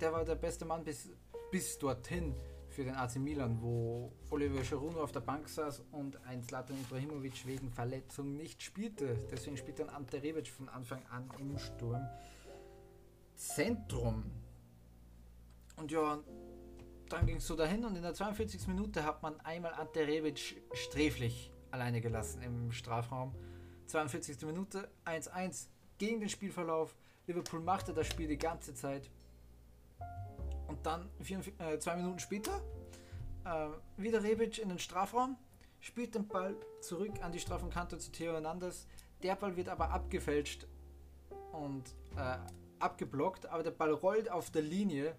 der 0.00 0.12
war 0.12 0.24
der 0.24 0.36
beste 0.36 0.64
Mann 0.64 0.82
bis, 0.82 1.10
bis 1.50 1.78
dorthin 1.78 2.34
für 2.70 2.84
den 2.84 2.94
AC 2.94 3.16
Milan, 3.16 3.60
wo 3.60 4.10
Oliver 4.30 4.62
Giroud 4.62 4.96
auf 4.96 5.12
der 5.12 5.20
Bank 5.20 5.46
saß 5.46 5.82
und 5.92 6.16
ein 6.24 6.42
Zlatan 6.42 6.80
Ibrahimovic 6.80 7.46
wegen 7.46 7.70
Verletzung 7.70 8.34
nicht 8.34 8.62
spielte. 8.62 9.18
Deswegen 9.30 9.58
spielt 9.58 9.78
dann 9.78 9.90
Ante 9.90 10.22
Rebic 10.22 10.48
von 10.48 10.70
Anfang 10.70 11.02
an 11.10 11.28
im 11.38 11.58
Sturm 11.58 12.08
Zentrum. 13.36 14.43
Und 15.76 15.90
ja, 15.90 16.18
dann 17.08 17.26
ging 17.26 17.36
es 17.36 17.46
so 17.46 17.56
dahin 17.56 17.84
und 17.84 17.96
in 17.96 18.02
der 18.02 18.14
42. 18.14 18.66
Minute 18.68 19.04
hat 19.04 19.22
man 19.22 19.40
einmal 19.40 19.74
Ante 19.74 20.06
Rebic 20.06 20.62
sträflich 20.72 21.52
alleine 21.70 22.00
gelassen 22.00 22.42
im 22.42 22.72
Strafraum. 22.72 23.34
42. 23.86 24.40
Minute 24.42 24.88
1-1 25.04 25.66
gegen 25.98 26.20
den 26.20 26.28
Spielverlauf. 26.28 26.94
Liverpool 27.26 27.60
machte 27.60 27.92
das 27.92 28.06
Spiel 28.06 28.28
die 28.28 28.38
ganze 28.38 28.74
Zeit. 28.74 29.10
Und 30.66 30.84
dann 30.86 31.08
vier, 31.20 31.40
äh, 31.58 31.78
zwei 31.78 31.96
Minuten 31.96 32.18
später 32.18 32.62
äh, 33.44 33.68
wieder 33.96 34.22
Rebic 34.22 34.58
in 34.58 34.68
den 34.68 34.78
Strafraum, 34.78 35.36
spielt 35.80 36.14
den 36.14 36.26
Ball 36.26 36.56
zurück 36.80 37.22
an 37.22 37.32
die 37.32 37.38
Strafraumkante 37.38 37.98
zu 37.98 38.10
Theo 38.10 38.32
Hernandez. 38.32 38.86
Der 39.22 39.36
Ball 39.36 39.56
wird 39.56 39.68
aber 39.68 39.90
abgefälscht 39.90 40.66
und 41.52 41.84
äh, 42.16 42.38
abgeblockt, 42.78 43.46
aber 43.46 43.62
der 43.62 43.70
Ball 43.70 43.92
rollt 43.92 44.30
auf 44.30 44.50
der 44.50 44.62
Linie 44.62 45.14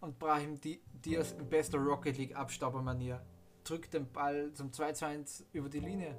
und 0.00 0.18
Brahim 0.18 0.58
Diaz 0.60 1.32
in 1.32 1.48
bester 1.48 1.78
Rocket 1.78 2.16
League 2.16 2.36
Abstaubermanier 2.36 3.22
drückt 3.64 3.94
den 3.94 4.10
Ball 4.10 4.52
zum 4.52 4.70
2-2-1 4.70 5.44
über 5.52 5.68
die 5.68 5.80
Linie. 5.80 6.18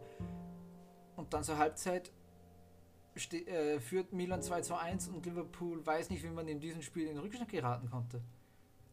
Und 1.15 1.33
dann 1.33 1.43
zur 1.43 1.57
Halbzeit 1.57 2.11
äh, 3.15 3.79
führt 3.79 4.13
Milan 4.13 4.41
2-2-1 4.41 5.09
und 5.09 5.25
Liverpool 5.25 5.85
weiß 5.85 6.09
nicht, 6.09 6.23
wie 6.23 6.29
man 6.29 6.47
in 6.47 6.59
diesem 6.59 6.81
Spiel 6.81 7.07
in 7.07 7.15
den 7.15 7.19
Rückstand 7.19 7.49
geraten 7.49 7.89
konnte. 7.89 8.21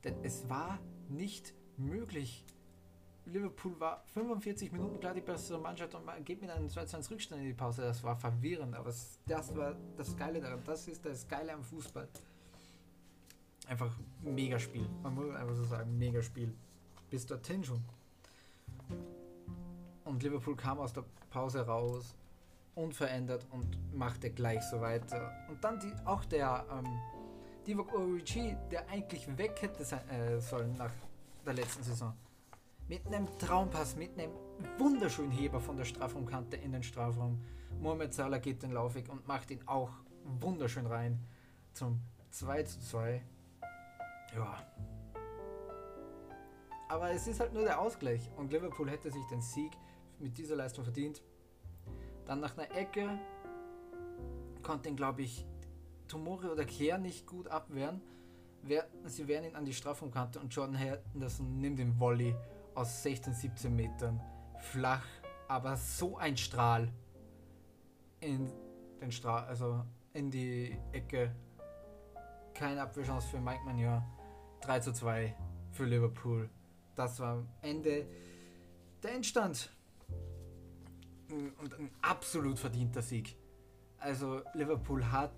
Denn 0.04 0.16
es 0.23 0.49
war 0.49 0.78
nicht 1.09 1.54
möglich. 1.76 2.45
Liverpool 3.26 3.78
war 3.78 4.04
45 4.14 4.73
Minuten 4.73 4.99
klar 5.00 5.12
die 5.12 5.21
bessere 5.21 5.61
Mannschaft 5.61 5.95
und 5.95 6.04
man 6.07 6.25
geht 6.25 6.40
mit 6.40 6.50
einem 6.50 6.68
2-1 6.68 7.11
Rückstand 7.11 7.42
in 7.42 7.49
die 7.49 7.54
Pause. 7.54 7.83
Das 7.83 8.02
war 8.02 8.16
verwirrend, 8.16 8.75
aber 8.75 8.90
das 9.26 9.54
war 9.54 9.76
das 9.97 10.16
Geile 10.16 10.40
daran. 10.40 10.61
Das 10.64 10.88
ist 10.88 11.04
das 11.04 11.28
Geile 11.28 11.52
am 11.52 11.62
Fußball. 11.62 12.09
Einfach 13.69 13.95
mega 14.23 14.59
Spiel. 14.59 14.89
Man 15.03 15.15
muss 15.15 15.35
einfach 15.35 15.55
so 15.55 15.65
sagen, 15.65 15.97
mega 15.99 16.23
Spiel. 16.23 16.55
Bis 17.11 17.27
dorthin 17.27 17.63
schon. 17.63 17.85
Und 20.05 20.23
Liverpool 20.23 20.57
kam 20.57 20.79
aus 20.79 20.93
der 20.93 21.05
Pause 21.31 21.67
raus, 21.67 22.15
unverändert 22.75 23.47
und 23.51 23.77
machte 23.95 24.31
gleich 24.31 24.63
so 24.63 24.81
weiter. 24.81 25.33
Und 25.49 25.63
dann 25.63 25.79
die, 25.81 25.93
auch 26.07 26.25
der 26.25 26.65
ähm, 26.73 26.99
Divock 27.67 27.93
Origi, 27.93 28.57
der 28.71 28.89
eigentlich 28.89 29.37
weg 29.37 29.61
hätte 29.61 29.85
sein, 29.85 30.09
äh, 30.09 30.41
sollen 30.41 30.75
nach 30.79 30.93
der 31.45 31.53
letzten 31.53 31.83
Saison. 31.83 32.15
Mit 32.89 33.07
einem 33.07 33.27
Traumpass, 33.39 33.97
mit 33.97 34.19
einem 34.19 34.33
wunderschönen 34.79 35.31
Heber 35.31 35.61
von 35.61 35.77
der 35.77 35.85
Strafraumkante 35.85 36.57
in 36.57 36.73
den 36.73 36.83
Strafraum. 36.83 37.39
Mohamed 37.81 38.15
Salah 38.15 38.39
geht 38.39 38.63
den 38.63 38.73
Laufweg 38.73 39.11
und 39.11 39.29
macht 39.29 39.51
ihn 39.51 39.61
auch 39.67 39.91
wunderschön 40.41 40.87
rein 40.87 41.21
zum 41.75 42.01
2 42.31 42.63
zu 42.63 42.81
2. 42.81 43.23
Ja. 44.35 44.56
Aber 46.88 47.11
es 47.11 47.26
ist 47.26 47.40
halt 47.40 47.52
nur 47.52 47.64
der 47.64 47.80
Ausgleich 47.80 48.30
und 48.37 48.50
Liverpool 48.50 48.90
hätte 48.90 49.11
sich 49.11 49.25
den 49.26 49.42
Sieg 49.42 49.73
mit 50.18 50.38
dieser 50.38 50.56
Leistung 50.56 50.85
verdient. 50.85 51.23
Dann 52.25 52.40
nach 52.40 52.56
einer 52.56 52.75
Ecke 52.75 53.18
konnte 54.62 54.88
ihn, 54.88 54.97
glaube 54.97 55.23
ich, 55.23 55.47
Tomori 56.08 56.49
oder 56.49 56.64
Kehr 56.64 56.99
nicht 56.99 57.26
gut 57.26 57.49
abwehren. 57.49 58.00
Sie 59.04 59.28
wehren 59.28 59.44
ihn 59.44 59.54
an 59.54 59.64
die 59.64 59.73
Strafraumkante 59.73 60.40
und 60.40 60.54
Jordan 60.54 60.75
Henderson 60.75 61.61
nimmt 61.61 61.78
den 61.78 61.99
Volley 61.99 62.35
aus 62.75 63.02
16, 63.02 63.35
17 63.35 63.75
Metern. 63.75 64.20
Flach, 64.58 65.04
aber 65.47 65.76
so 65.76 66.16
ein 66.16 66.37
Strahl 66.37 66.92
in 68.20 68.50
den 69.00 69.12
Strahl, 69.12 69.44
also 69.44 69.85
in 70.12 70.30
die 70.30 70.76
Ecke. 70.92 71.35
Keine 72.54 72.82
Abwehrchance 72.82 73.28
für 73.28 73.40
Mike 73.40 73.64
Magnon. 73.64 74.02
3 74.62 74.81
zu 74.81 74.93
2 74.93 75.35
für 75.73 75.85
Liverpool. 75.85 76.49
Das 76.95 77.21
war 77.21 77.47
Ende 77.62 78.07
der 79.03 79.15
Endstand. 79.15 79.71
Und 81.31 81.79
ein 81.79 81.91
absolut 82.03 82.59
verdienter 82.59 83.03
Sieg. 83.03 83.37
Also 83.99 84.43
Liverpool 84.55 85.05
hat 85.11 85.33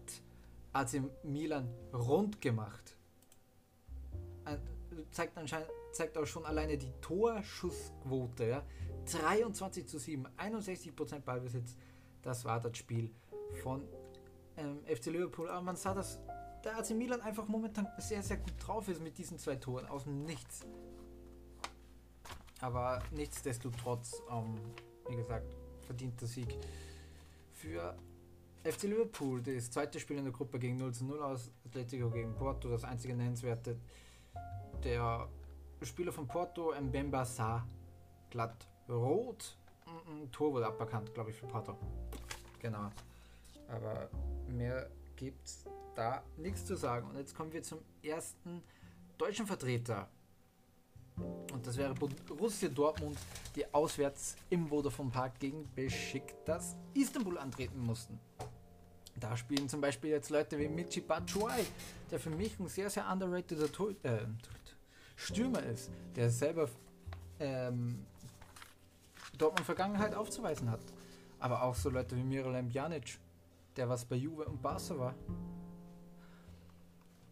AC 0.72 1.02
Milan 1.24 1.68
rund 1.92 2.40
gemacht. 2.40 2.96
Zeigt 5.10 5.36
anscheinend 5.36 5.68
zeigt 5.92 6.16
auch 6.16 6.26
schon 6.26 6.44
alleine 6.44 6.78
die 6.78 6.92
Torschussquote. 7.00 8.46
Ja? 8.46 8.62
23 9.10 9.86
zu 9.86 9.98
7, 9.98 10.26
61% 10.38 11.20
Ballbesitz. 11.20 11.76
Das 12.22 12.44
war 12.44 12.60
das 12.60 12.76
Spiel 12.76 13.10
von 13.62 13.82
ähm, 14.56 14.80
FC 14.84 15.06
Liverpool. 15.06 15.48
Aber 15.48 15.62
man 15.62 15.76
sah, 15.76 15.94
dass 15.94 16.20
der 16.64 16.76
AC 16.76 16.90
Milan 16.90 17.20
einfach 17.20 17.46
momentan 17.48 17.88
sehr, 17.98 18.22
sehr 18.22 18.36
gut 18.36 18.54
drauf 18.58 18.88
ist 18.88 19.00
mit 19.00 19.16
diesen 19.18 19.38
zwei 19.38 19.56
Toren 19.56 19.86
aus 19.86 20.04
dem 20.04 20.24
Nichts. 20.24 20.66
Aber 22.60 23.02
nichtsdestotrotz, 23.12 24.22
ähm, 24.30 24.58
wie 25.08 25.16
gesagt, 25.16 25.56
verdienter 25.86 26.26
Sieg 26.26 26.56
für 27.54 27.96
FC 28.62 28.82
Liverpool, 28.84 29.40
das 29.42 29.70
zweite 29.70 29.98
Spiel 29.98 30.18
in 30.18 30.24
der 30.24 30.32
Gruppe 30.32 30.58
gegen 30.58 30.76
0 30.76 30.92
zu 30.92 31.04
0 31.06 31.22
aus, 31.22 31.50
Atletico 31.64 32.10
gegen 32.10 32.34
Porto, 32.34 32.68
das 32.68 32.84
einzige 32.84 33.14
nennenswerte. 33.14 33.78
Der 34.84 35.28
Spieler 35.82 36.12
von 36.12 36.26
Porto, 36.28 36.74
Mbemba 36.78 37.24
Sa, 37.24 37.66
glatt 38.28 38.68
rot. 38.88 39.56
Ein 39.86 40.30
Tor 40.30 40.52
wurde 40.52 40.66
aberkannt, 40.66 41.12
glaube 41.14 41.30
ich, 41.30 41.36
für 41.36 41.46
Porto. 41.46 41.76
Genau. 42.60 42.90
Aber 43.68 44.10
mehr 44.48 44.90
gibt 45.20 45.50
da 45.94 46.22
nichts 46.38 46.64
zu 46.64 46.76
sagen. 46.76 47.06
Und 47.10 47.16
jetzt 47.16 47.34
kommen 47.36 47.52
wir 47.52 47.62
zum 47.62 47.78
ersten 48.02 48.62
deutschen 49.18 49.46
Vertreter. 49.46 50.08
Und 51.52 51.66
das 51.66 51.76
wäre 51.76 51.92
Borussia 51.92 52.70
Dortmund, 52.70 53.18
die 53.54 53.72
auswärts 53.74 54.36
im 54.48 54.68
Vodafone 54.68 55.10
Park 55.10 55.38
gegen 55.38 55.68
Besiktas 55.74 56.74
Istanbul 56.94 57.36
antreten 57.36 57.78
mussten. 57.78 58.18
Da 59.16 59.36
spielen 59.36 59.68
zum 59.68 59.82
Beispiel 59.82 60.08
jetzt 60.08 60.30
Leute 60.30 60.58
wie 60.58 60.68
Michi 60.68 61.02
Batshuayi, 61.02 61.66
der 62.10 62.18
für 62.18 62.30
mich 62.30 62.58
ein 62.58 62.68
sehr, 62.68 62.88
sehr 62.88 63.06
underrated 63.12 63.60
äh, 64.02 64.20
Stürmer 65.16 65.62
ist, 65.64 65.90
der 66.16 66.30
selber 66.30 66.70
ähm, 67.38 68.06
Dortmund 69.36 69.66
Vergangenheit 69.66 70.14
aufzuweisen 70.14 70.70
hat. 70.70 70.80
Aber 71.38 71.62
auch 71.62 71.74
so 71.74 71.90
Leute 71.90 72.16
wie 72.16 72.22
Miralem 72.22 72.70
Pjanic, 72.70 73.18
der 73.76 73.88
was 73.88 74.04
bei 74.04 74.16
Juve 74.16 74.44
und 74.44 74.62
Barca 74.62 74.98
war. 74.98 75.14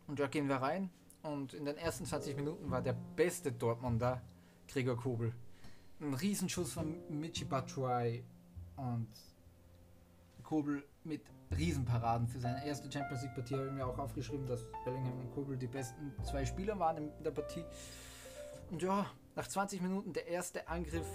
Und 0.06 0.18
da 0.18 0.26
gehen 0.26 0.48
wir 0.48 0.56
rein. 0.56 0.90
Und 1.22 1.52
in 1.52 1.64
den 1.64 1.76
ersten 1.76 2.06
20 2.06 2.36
Minuten 2.36 2.70
war 2.70 2.80
der 2.80 2.94
beste 3.16 3.52
Dortmunder 3.52 4.22
Gregor 4.68 4.96
Kobel. 4.96 5.34
Ein 6.00 6.14
Riesenschuss 6.14 6.72
von 6.72 6.96
Michi 7.10 7.44
Batshuayi 7.44 8.24
und 8.76 9.08
Kobel 10.42 10.84
mit 11.04 11.22
Riesenparaden 11.56 12.28
für 12.28 12.38
seine 12.38 12.64
erste 12.64 12.90
Champions 12.90 13.22
League 13.22 13.34
Partie. 13.34 13.56
Habe 13.56 13.66
ich 13.66 13.72
mir 13.72 13.86
auch 13.86 13.98
aufgeschrieben, 13.98 14.46
dass 14.46 14.64
Bellingham 14.84 15.18
und 15.18 15.30
Kobel 15.34 15.56
die 15.56 15.66
besten 15.66 16.12
zwei 16.22 16.44
Spieler 16.44 16.78
waren 16.78 16.96
in 16.96 17.24
der 17.24 17.30
Partie. 17.30 17.64
Und 18.70 18.82
ja, 18.82 19.06
nach 19.34 19.48
20 19.48 19.82
Minuten 19.82 20.12
der 20.12 20.28
erste 20.28 20.68
Angriff 20.68 21.06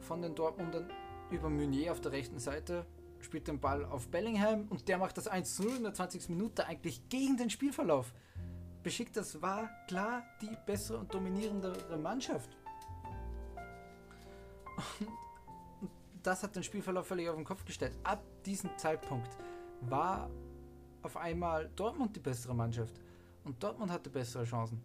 von 0.00 0.22
den 0.22 0.34
Dortmundern 0.34 0.90
über 1.30 1.48
Meunier 1.48 1.92
auf 1.92 2.00
der 2.00 2.12
rechten 2.12 2.38
Seite 2.38 2.86
spielt 3.24 3.48
den 3.48 3.60
Ball 3.60 3.84
auf 3.84 4.08
Bellingham 4.08 4.68
und 4.68 4.88
der 4.88 4.98
macht 4.98 5.16
das 5.16 5.30
1-0 5.30 5.76
in 5.76 5.82
der 5.82 5.94
20. 5.94 6.28
Minute 6.28 6.66
eigentlich 6.66 7.08
gegen 7.08 7.36
den 7.36 7.50
Spielverlauf. 7.50 8.12
Beschickt, 8.82 9.16
das 9.16 9.40
war 9.40 9.70
klar 9.88 10.22
die 10.40 10.50
bessere 10.66 10.98
und 10.98 11.12
dominierendere 11.12 11.96
Mannschaft. 11.96 12.56
Und 15.80 15.88
das 16.22 16.42
hat 16.42 16.54
den 16.54 16.62
Spielverlauf 16.62 17.06
völlig 17.06 17.28
auf 17.28 17.36
den 17.36 17.44
Kopf 17.44 17.64
gestellt. 17.64 17.96
Ab 18.02 18.22
diesem 18.44 18.76
Zeitpunkt 18.76 19.30
war 19.80 20.30
auf 21.02 21.16
einmal 21.16 21.70
Dortmund 21.76 22.14
die 22.16 22.20
bessere 22.20 22.54
Mannschaft. 22.54 22.94
Und 23.44 23.62
Dortmund 23.62 23.90
hatte 23.90 24.10
bessere 24.10 24.44
Chancen. 24.44 24.82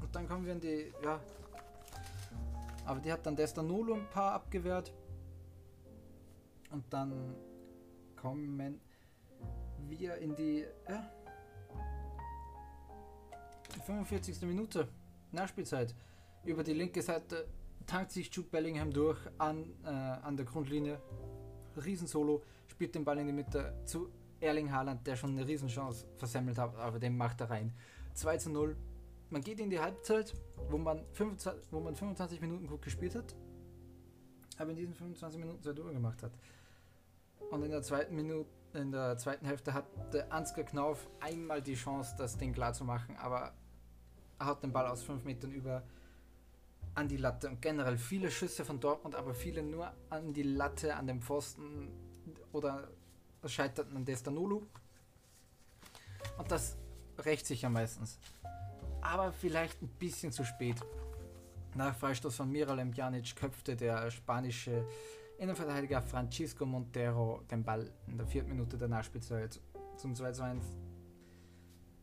Und 0.00 0.14
dann 0.14 0.28
kommen 0.28 0.44
wir 0.44 0.52
in 0.52 0.60
die, 0.60 0.92
ja. 1.02 1.20
Aber 2.84 3.00
die 3.00 3.12
hat 3.12 3.24
dann 3.24 3.36
Destanolo 3.36 3.94
ein 3.94 4.10
paar 4.10 4.32
abgewehrt. 4.32 4.92
Und 6.70 6.84
dann 6.90 7.34
kommen 8.16 8.78
wir 9.88 10.16
in 10.16 10.34
die, 10.36 10.64
ja, 10.88 11.10
45. 13.86 14.42
Minute, 14.42 14.88
Nachspielzeit. 15.32 15.94
Über 16.44 16.62
die 16.62 16.74
linke 16.74 17.02
Seite 17.02 17.46
tankt 17.86 18.12
sich 18.12 18.32
Jude 18.32 18.48
Bellingham 18.48 18.92
durch 18.92 19.18
an, 19.38 19.64
äh, 19.84 19.88
an 19.88 20.36
der 20.36 20.46
Grundlinie. 20.46 21.00
Riesensolo, 21.84 22.42
spielt 22.66 22.94
den 22.94 23.04
Ball 23.04 23.18
in 23.18 23.26
die 23.26 23.32
Mitte 23.32 23.74
zu 23.84 24.10
Erling 24.40 24.72
Haaland, 24.72 25.06
der 25.06 25.16
schon 25.16 25.30
eine 25.30 25.46
Riesenchance 25.46 26.06
versemmelt 26.16 26.58
hat, 26.58 26.74
aber 26.76 26.98
den 26.98 27.16
macht 27.16 27.40
er 27.40 27.50
rein. 27.50 27.72
2 28.14 28.38
zu 28.38 28.50
0. 28.50 28.76
Man 29.28 29.42
geht 29.42 29.60
in 29.60 29.70
die 29.70 29.78
Halbzeit, 29.78 30.34
wo 30.68 30.78
man, 30.78 31.04
25, 31.12 31.72
wo 31.72 31.80
man 31.80 31.94
25 31.94 32.40
Minuten 32.40 32.66
gut 32.66 32.82
gespielt 32.82 33.14
hat, 33.14 33.36
aber 34.58 34.70
in 34.70 34.76
diesen 34.76 34.94
25 34.94 35.38
Minuten 35.38 35.62
zwei 35.62 35.72
Tore 35.72 35.92
gemacht 35.92 36.22
hat. 36.22 36.32
Und 37.50 37.62
in 37.62 37.70
der 37.70 37.82
zweiten 37.82 38.14
Minute, 38.14 38.48
in 38.74 38.92
der 38.92 39.16
zweiten 39.18 39.46
Hälfte 39.46 39.72
hatte 39.72 40.30
Ansgar 40.30 40.64
Knauf 40.64 41.08
einmal 41.20 41.62
die 41.62 41.74
Chance, 41.74 42.14
das 42.16 42.36
Ding 42.36 42.52
klar 42.52 42.72
zu 42.72 42.84
machen, 42.84 43.16
aber 43.16 43.52
haut 44.42 44.62
den 44.62 44.72
Ball 44.72 44.86
aus 44.86 45.02
5 45.02 45.24
Metern 45.24 45.52
über 45.52 45.82
an 46.94 47.08
die 47.08 47.16
Latte 47.16 47.48
und 47.48 47.62
generell 47.62 47.98
viele 47.98 48.30
Schüsse 48.30 48.64
von 48.64 48.80
Dortmund, 48.80 49.14
aber 49.14 49.34
viele 49.34 49.62
nur 49.62 49.92
an 50.08 50.32
die 50.32 50.42
Latte, 50.42 50.96
an 50.96 51.06
den 51.06 51.20
Pfosten 51.20 51.88
oder 52.52 52.88
scheiterten 53.46 53.96
an 53.96 54.04
Destanulu. 54.04 54.66
Und 56.38 56.50
das 56.50 56.76
rächt 57.18 57.46
sich 57.46 57.62
ja 57.62 57.68
meistens. 57.68 58.18
Aber 59.00 59.32
vielleicht 59.32 59.80
ein 59.82 59.88
bisschen 59.88 60.32
zu 60.32 60.44
spät. 60.44 60.76
Nach 61.74 61.94
Freistoß 61.94 62.36
von 62.36 62.50
Miralem 62.50 62.90
Pjanic 62.90 63.36
köpfte 63.36 63.76
der 63.76 64.10
spanische 64.10 64.84
Innenverteidiger 65.40 66.02
Francisco 66.02 66.66
Montero 66.66 67.40
den 67.50 67.64
Ball 67.64 67.90
in 68.06 68.18
der 68.18 68.26
vierten 68.26 68.50
Minute 68.50 68.76
der 68.76 68.88
Nachspielzeit 68.88 69.58
zum 69.96 70.14
2 70.14 70.32
zu 70.32 70.42
1 70.42 70.62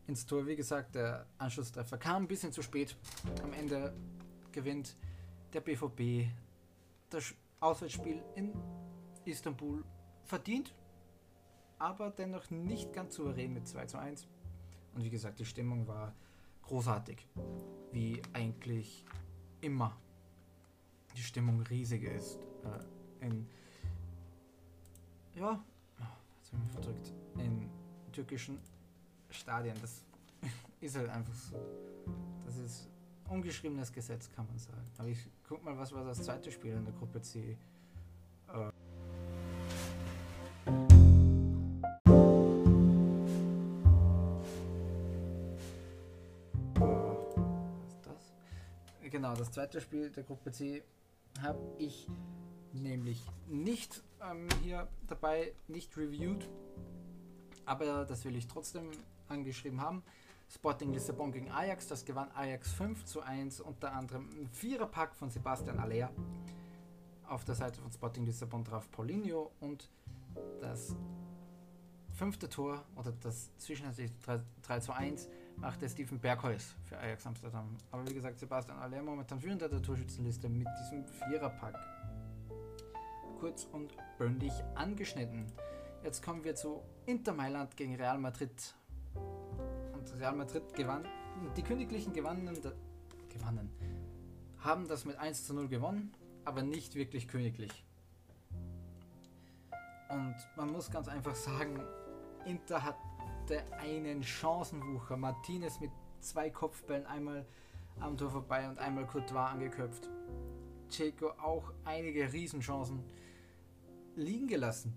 ins 0.08 0.26
Tor. 0.26 0.44
Wie 0.44 0.56
gesagt, 0.56 0.96
der 0.96 1.24
Anschlusstreffer 1.38 1.98
kam 1.98 2.24
ein 2.24 2.26
bisschen 2.26 2.50
zu 2.50 2.62
spät. 2.62 2.96
Am 3.44 3.52
Ende 3.52 3.94
gewinnt 4.50 4.96
der 5.52 5.60
BVB 5.60 6.28
das 7.10 7.32
Auswärtsspiel 7.60 8.20
in 8.34 8.52
Istanbul 9.24 9.84
verdient, 10.24 10.74
aber 11.78 12.10
dennoch 12.10 12.50
nicht 12.50 12.92
ganz 12.92 13.14
souverän 13.14 13.52
mit 13.52 13.68
2 13.68 13.86
zu 13.86 13.98
1. 13.98 14.26
Und 14.96 15.04
wie 15.04 15.10
gesagt, 15.10 15.38
die 15.38 15.44
Stimmung 15.44 15.86
war 15.86 16.12
großartig, 16.62 17.24
wie 17.92 18.20
eigentlich 18.32 19.04
immer 19.60 19.96
die 21.16 21.22
Stimmung 21.22 21.60
riesig 21.62 22.02
ist. 22.02 22.40
Äh, 22.64 22.97
in, 23.20 23.46
ja, 25.34 25.62
jetzt 26.40 26.50
bin 26.50 26.60
ich 26.64 26.72
verdrückt, 26.72 27.12
in 27.36 27.68
türkischen 28.12 28.58
Stadien. 29.30 29.76
Das 29.80 30.02
ist 30.80 30.96
halt 30.96 31.08
einfach 31.10 31.34
so. 31.34 31.56
Das 32.46 32.56
ist 32.56 32.88
ungeschriebenes 33.28 33.92
Gesetz, 33.92 34.30
kann 34.34 34.46
man 34.46 34.58
sagen. 34.58 34.90
Aber 34.98 35.08
ich 35.08 35.28
guck 35.46 35.62
mal, 35.64 35.76
was 35.76 35.92
war 35.92 36.04
das 36.04 36.22
zweite 36.22 36.50
Spiel 36.50 36.72
in 36.72 36.84
der 36.84 36.94
Gruppe 36.94 37.20
C. 37.20 37.56
Äh 38.48 38.70
Genau, 49.10 49.34
das 49.34 49.50
zweite 49.50 49.80
Spiel 49.80 50.10
der 50.10 50.22
Gruppe 50.22 50.52
C 50.52 50.82
habe 51.42 51.58
ich 51.78 52.06
nämlich 52.80 53.22
nicht 53.48 54.02
ähm, 54.22 54.48
hier 54.62 54.88
dabei, 55.06 55.52
nicht 55.66 55.96
reviewed, 55.96 56.48
aber 57.64 58.04
das 58.04 58.24
will 58.24 58.36
ich 58.36 58.46
trotzdem 58.46 58.90
angeschrieben 59.28 59.80
haben. 59.80 60.02
Sporting 60.50 60.92
Lissabon 60.92 61.30
gegen 61.30 61.50
Ajax, 61.50 61.86
das 61.88 62.04
gewann 62.04 62.30
Ajax 62.34 62.72
5 62.72 63.04
zu 63.04 63.20
1, 63.20 63.60
unter 63.60 63.92
anderem 63.92 64.28
ein 64.30 64.48
Viererpack 64.48 65.14
von 65.14 65.30
Sebastian 65.30 65.78
Aller. 65.78 66.10
Auf 67.26 67.44
der 67.44 67.54
Seite 67.54 67.80
von 67.80 67.92
Sporting 67.92 68.24
Lissabon 68.24 68.64
traf 68.64 68.90
Paulinho 68.90 69.52
und 69.60 69.90
das 70.60 70.96
fünfte 72.12 72.48
Tor 72.48 72.82
oder 72.96 73.12
das 73.12 73.54
zwischenzeitliche 73.58 74.12
3, 74.24 74.40
3 74.62 74.80
zu 74.80 74.92
1 74.92 75.28
machte 75.56 75.88
Steven 75.88 76.18
Berghuis 76.18 76.74
für 76.84 76.98
Ajax 76.98 77.26
Amsterdam. 77.26 77.76
Aber 77.90 78.08
wie 78.08 78.14
gesagt, 78.14 78.38
Sebastian 78.38 78.78
Aller 78.78 79.02
momentan 79.02 79.40
führender 79.40 79.68
der 79.68 79.82
Torschützenliste 79.82 80.48
mit 80.48 80.68
diesem 80.80 81.04
Viererpack. 81.06 81.74
Kurz 83.40 83.68
und 83.70 83.92
bündig 84.18 84.52
angeschnitten. 84.74 85.46
Jetzt 86.02 86.24
kommen 86.24 86.42
wir 86.42 86.56
zu 86.56 86.82
Inter 87.06 87.32
Mailand 87.32 87.76
gegen 87.76 87.94
Real 87.94 88.18
Madrid. 88.18 88.74
Real 90.18 90.34
Madrid 90.34 90.74
gewann. 90.74 91.04
Die 91.56 91.62
Königlichen 91.62 92.12
gewannen, 92.12 92.50
gewannen, 93.28 93.70
haben 94.58 94.88
das 94.88 95.04
mit 95.04 95.16
1 95.18 95.46
zu 95.46 95.54
0 95.54 95.68
gewonnen, 95.68 96.12
aber 96.44 96.62
nicht 96.62 96.96
wirklich 96.96 97.28
königlich. 97.28 97.84
Und 100.08 100.34
man 100.56 100.72
muss 100.72 100.90
ganz 100.90 101.06
einfach 101.06 101.36
sagen, 101.36 101.80
Inter 102.44 102.82
hatte 102.82 103.62
einen 103.78 104.24
Chancenwucher. 104.24 105.16
Martinez 105.16 105.78
mit 105.78 105.90
zwei 106.20 106.50
Kopfbällen, 106.50 107.06
einmal 107.06 107.46
am 108.00 108.16
Tor 108.16 108.30
vorbei 108.30 108.68
und 108.68 108.78
einmal 108.78 109.06
Courtois 109.06 109.46
angeköpft. 109.46 110.08
Checo 110.88 111.30
auch 111.40 111.72
einige 111.84 112.32
Riesenchancen 112.32 113.04
liegen 114.18 114.46
gelassen. 114.46 114.96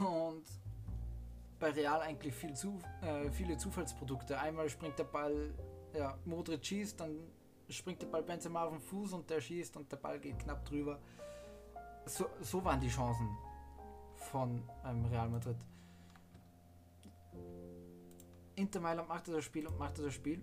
Und 0.00 0.44
bei 1.58 1.70
Real 1.70 2.00
eigentlich 2.00 2.34
viel 2.34 2.54
zu, 2.54 2.78
äh, 3.02 3.30
viele 3.30 3.56
Zufallsprodukte. 3.56 4.38
Einmal 4.38 4.68
springt 4.68 4.98
der 4.98 5.04
Ball, 5.04 5.54
ja, 5.92 6.16
Modric 6.24 6.64
schießt, 6.64 7.00
dann 7.00 7.16
springt 7.68 8.02
der 8.02 8.06
Ball 8.06 8.22
Benzema 8.22 8.64
auf 8.64 8.72
den 8.72 8.80
Fuß 8.80 9.12
und 9.12 9.28
der 9.28 9.40
schießt 9.40 9.76
und 9.76 9.90
der 9.90 9.96
Ball 9.96 10.18
geht 10.18 10.38
knapp 10.38 10.64
drüber. 10.64 10.98
So, 12.06 12.26
so 12.40 12.64
waren 12.64 12.80
die 12.80 12.88
Chancen 12.88 13.28
von 14.16 14.62
ähm, 14.84 15.04
Real 15.06 15.28
Madrid. 15.28 15.56
Inter 18.54 18.80
Mailand 18.80 19.08
machte 19.08 19.30
das 19.30 19.44
Spiel 19.44 19.66
und 19.66 19.78
machte 19.78 20.02
das 20.02 20.14
Spiel. 20.14 20.42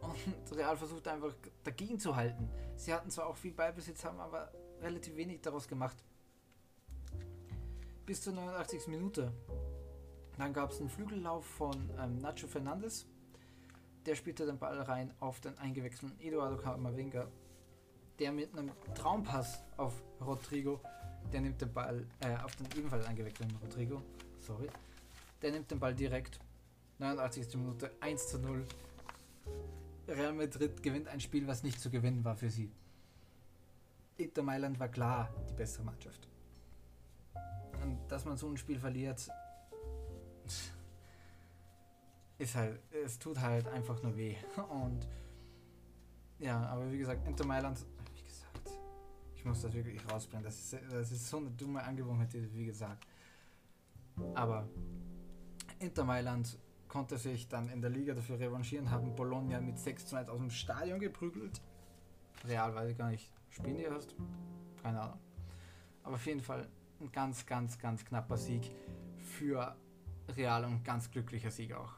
Und 0.00 0.56
Real 0.56 0.76
versucht 0.76 1.06
einfach 1.08 1.34
dagegen 1.62 1.98
zu 1.98 2.16
halten. 2.16 2.48
Sie 2.76 2.92
hatten 2.92 3.10
zwar 3.10 3.26
auch 3.26 3.36
viel 3.36 3.52
Ballbesitz, 3.52 4.04
haben 4.04 4.18
aber 4.20 4.50
relativ 4.80 5.16
wenig 5.16 5.40
daraus 5.40 5.68
gemacht 5.68 5.96
bis 8.10 8.22
zur 8.22 8.32
89. 8.32 8.88
Minute. 8.88 9.32
Dann 10.36 10.52
gab 10.52 10.72
es 10.72 10.80
einen 10.80 10.88
Flügellauf 10.88 11.44
von 11.44 11.90
ähm, 11.96 12.18
Nacho 12.18 12.48
Fernandes. 12.48 13.06
Der 14.04 14.16
spielte 14.16 14.44
den 14.46 14.58
Ball 14.58 14.80
rein 14.80 15.14
auf 15.20 15.38
den 15.38 15.56
eingewechselten 15.58 16.18
Eduardo 16.18 16.56
Camavinga. 16.56 17.28
Der 18.18 18.32
mit 18.32 18.52
einem 18.58 18.72
Traumpass 18.96 19.62
auf 19.76 20.02
Rodrigo, 20.20 20.80
der 21.32 21.42
nimmt 21.42 21.60
den 21.60 21.72
Ball, 21.72 22.04
äh, 22.18 22.34
auf 22.42 22.56
den 22.56 22.66
ebenfalls 22.76 23.06
eingewechselten 23.06 23.56
Rodrigo, 23.62 24.02
sorry, 24.40 24.66
der 25.40 25.52
nimmt 25.52 25.70
den 25.70 25.78
Ball 25.78 25.94
direkt. 25.94 26.40
89. 26.98 27.54
Minute 27.58 27.92
1 28.00 28.26
zu 28.26 28.40
0. 28.40 28.66
Real 30.08 30.32
Madrid 30.32 30.82
gewinnt 30.82 31.06
ein 31.06 31.20
Spiel, 31.20 31.46
was 31.46 31.62
nicht 31.62 31.80
zu 31.80 31.90
gewinnen 31.90 32.24
war 32.24 32.34
für 32.34 32.50
sie. 32.50 32.72
Inter 34.24 34.42
Mailand 34.42 34.78
war 34.78 34.88
klar 34.88 35.32
die 35.48 35.54
bessere 35.54 35.84
Mannschaft. 35.84 36.28
Und 37.82 37.98
dass 38.08 38.24
man 38.24 38.36
so 38.36 38.48
ein 38.48 38.56
Spiel 38.56 38.78
verliert, 38.78 39.28
ist 42.38 42.54
halt, 42.54 42.80
es 43.04 43.18
tut 43.18 43.40
halt 43.40 43.66
einfach 43.68 44.02
nur 44.02 44.16
weh. 44.16 44.36
Und 44.68 45.08
ja, 46.38 46.66
aber 46.66 46.90
wie 46.90 46.98
gesagt, 46.98 47.26
Inter 47.26 47.46
Mailand, 47.46 47.84
wie 48.14 48.22
gesagt, 48.22 48.70
ich 49.34 49.44
muss 49.44 49.62
das 49.62 49.72
wirklich 49.72 50.00
rausbringen. 50.10 50.44
Das 50.44 50.58
ist, 50.58 50.82
das 50.90 51.12
ist 51.12 51.28
so 51.28 51.38
eine 51.38 51.50
dumme 51.50 51.82
Angewohnheit, 51.82 52.30
wie 52.32 52.64
gesagt. 52.64 53.06
Aber 54.34 54.68
Inter 55.78 56.04
Mailand 56.04 56.58
konnte 56.88 57.16
sich 57.16 57.48
dann 57.48 57.68
in 57.70 57.80
der 57.80 57.90
Liga 57.90 58.14
dafür 58.14 58.38
revanchieren, 58.38 58.90
haben 58.90 59.14
Bologna 59.14 59.60
mit 59.60 59.78
6 59.78 60.06
zu 60.06 60.16
1 60.16 60.28
aus 60.28 60.38
dem 60.38 60.50
Stadion 60.50 60.98
geprügelt. 60.98 61.60
Real 62.44 62.74
weiß 62.74 62.90
ich 62.90 62.98
gar 62.98 63.10
nicht. 63.10 63.30
Spielen 63.50 63.76
die 63.76 63.82
erst? 63.82 64.14
Keine 64.82 65.00
Ahnung. 65.00 65.18
Aber 66.02 66.14
auf 66.14 66.26
jeden 66.26 66.40
Fall 66.40 66.66
ein 67.00 67.12
ganz, 67.12 67.44
ganz, 67.46 67.78
ganz 67.78 68.04
knapper 68.04 68.36
Sieg 68.36 68.70
für 69.18 69.76
Real 70.36 70.64
und 70.64 70.84
ganz 70.84 71.10
glücklicher 71.10 71.50
Sieg 71.50 71.72
auch. 71.72 71.92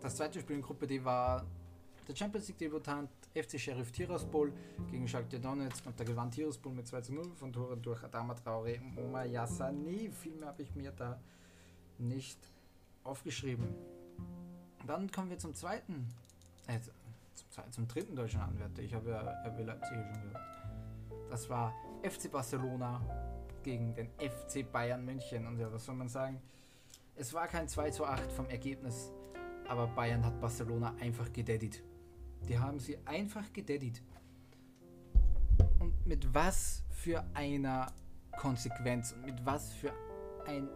Das 0.00 0.16
zweite 0.16 0.40
Spiel 0.40 0.56
in 0.56 0.62
Gruppe 0.62 0.86
D 0.86 1.04
war 1.04 1.44
der 2.08 2.16
Champions 2.16 2.48
League 2.48 2.58
Debutant 2.58 3.10
FC 3.34 3.60
Sheriff 3.60 3.92
Tiraspol 3.92 4.52
gegen 4.90 5.06
Schalke 5.06 5.38
Donetsk 5.38 5.86
und 5.86 5.98
da 6.00 6.04
gewann 6.04 6.30
Tiraspol 6.30 6.72
mit 6.72 6.86
2 6.88 7.00
zu 7.02 7.14
0 7.14 7.34
von 7.36 7.52
Toren 7.52 7.80
durch 7.82 8.02
Adama 8.02 8.34
Traore 8.34 8.80
und 8.80 8.98
Omar 8.98 9.26
Yassani. 9.26 10.10
Viel 10.10 10.34
mehr 10.34 10.48
habe 10.48 10.62
ich 10.62 10.74
mir 10.74 10.90
da 10.92 11.20
nicht 11.98 12.38
aufgeschrieben. 13.04 13.68
Dann 14.86 15.10
kommen 15.10 15.30
wir 15.30 15.38
zum 15.38 15.54
zweiten, 15.54 16.08
äh, 16.66 16.80
zum, 17.70 17.86
dritten 17.88 18.16
deutschen 18.16 18.40
Anwärter. 18.40 18.82
Ich 18.82 18.94
habe 18.94 19.10
ja 19.10 19.20
RB 19.46 19.64
Leipzig 19.64 19.96
schon 19.96 20.22
gehört. 20.22 20.38
Das 21.30 21.48
war 21.48 21.74
FC 22.02 22.30
Barcelona 22.30 23.00
gegen 23.62 23.94
den 23.94 24.08
FC 24.18 24.70
Bayern 24.70 25.04
München. 25.04 25.46
Und 25.46 25.58
ja, 25.58 25.72
was 25.72 25.84
soll 25.84 25.94
man 25.94 26.08
sagen? 26.08 26.40
Es 27.14 27.34
war 27.34 27.46
kein 27.46 27.68
2 27.68 27.90
zu 27.90 28.04
8 28.04 28.32
vom 28.32 28.48
Ergebnis, 28.48 29.12
aber 29.68 29.86
Bayern 29.86 30.24
hat 30.24 30.40
Barcelona 30.40 30.94
einfach 31.00 31.32
gededit. 31.32 31.82
Die 32.48 32.58
haben 32.58 32.78
sie 32.78 32.96
einfach 33.06 33.52
gededit. 33.52 34.02
Und 35.78 36.06
mit 36.06 36.32
was 36.34 36.82
für 36.90 37.24
einer 37.34 37.92
Konsequenz 38.38 39.12
und 39.12 39.26
mit 39.26 39.44
was 39.44 39.72
für 39.72 39.92
ein, 40.46 40.68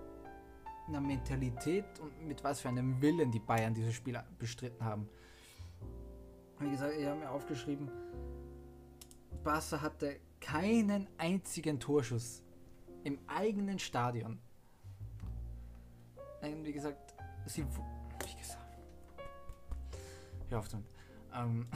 einer 0.89 1.01
Mentalität 1.01 1.87
und 2.01 2.27
mit 2.27 2.45
was 2.45 2.61
für 2.61 2.69
einem 2.69 3.01
Willen 3.01 3.31
die 3.31 3.41
Bayern 3.41 3.75
dieses 3.75 3.95
Spiel 3.95 4.23
bestritten 4.39 4.85
haben. 4.85 5.09
Wie 6.61 6.71
gesagt, 6.71 6.95
ich 6.97 7.07
habe 7.07 7.21
mir 7.21 7.31
aufgeschrieben, 7.31 7.91
Barca 9.43 9.81
hatte 9.81 10.21
keinen 10.41 11.09
einzigen 11.19 11.81
Torschuss 11.81 12.43
im 13.03 13.19
eigenen 13.27 13.79
Stadion. 13.79 14.39
Wie 16.63 16.73
gesagt, 16.73 17.15
sie. 17.47 17.65
Wie 17.65 18.37
gesagt. 18.37 18.79
Hör 20.49 20.59
auf 20.59 20.69
damit. 20.69 20.87
Ähm, 21.35 21.67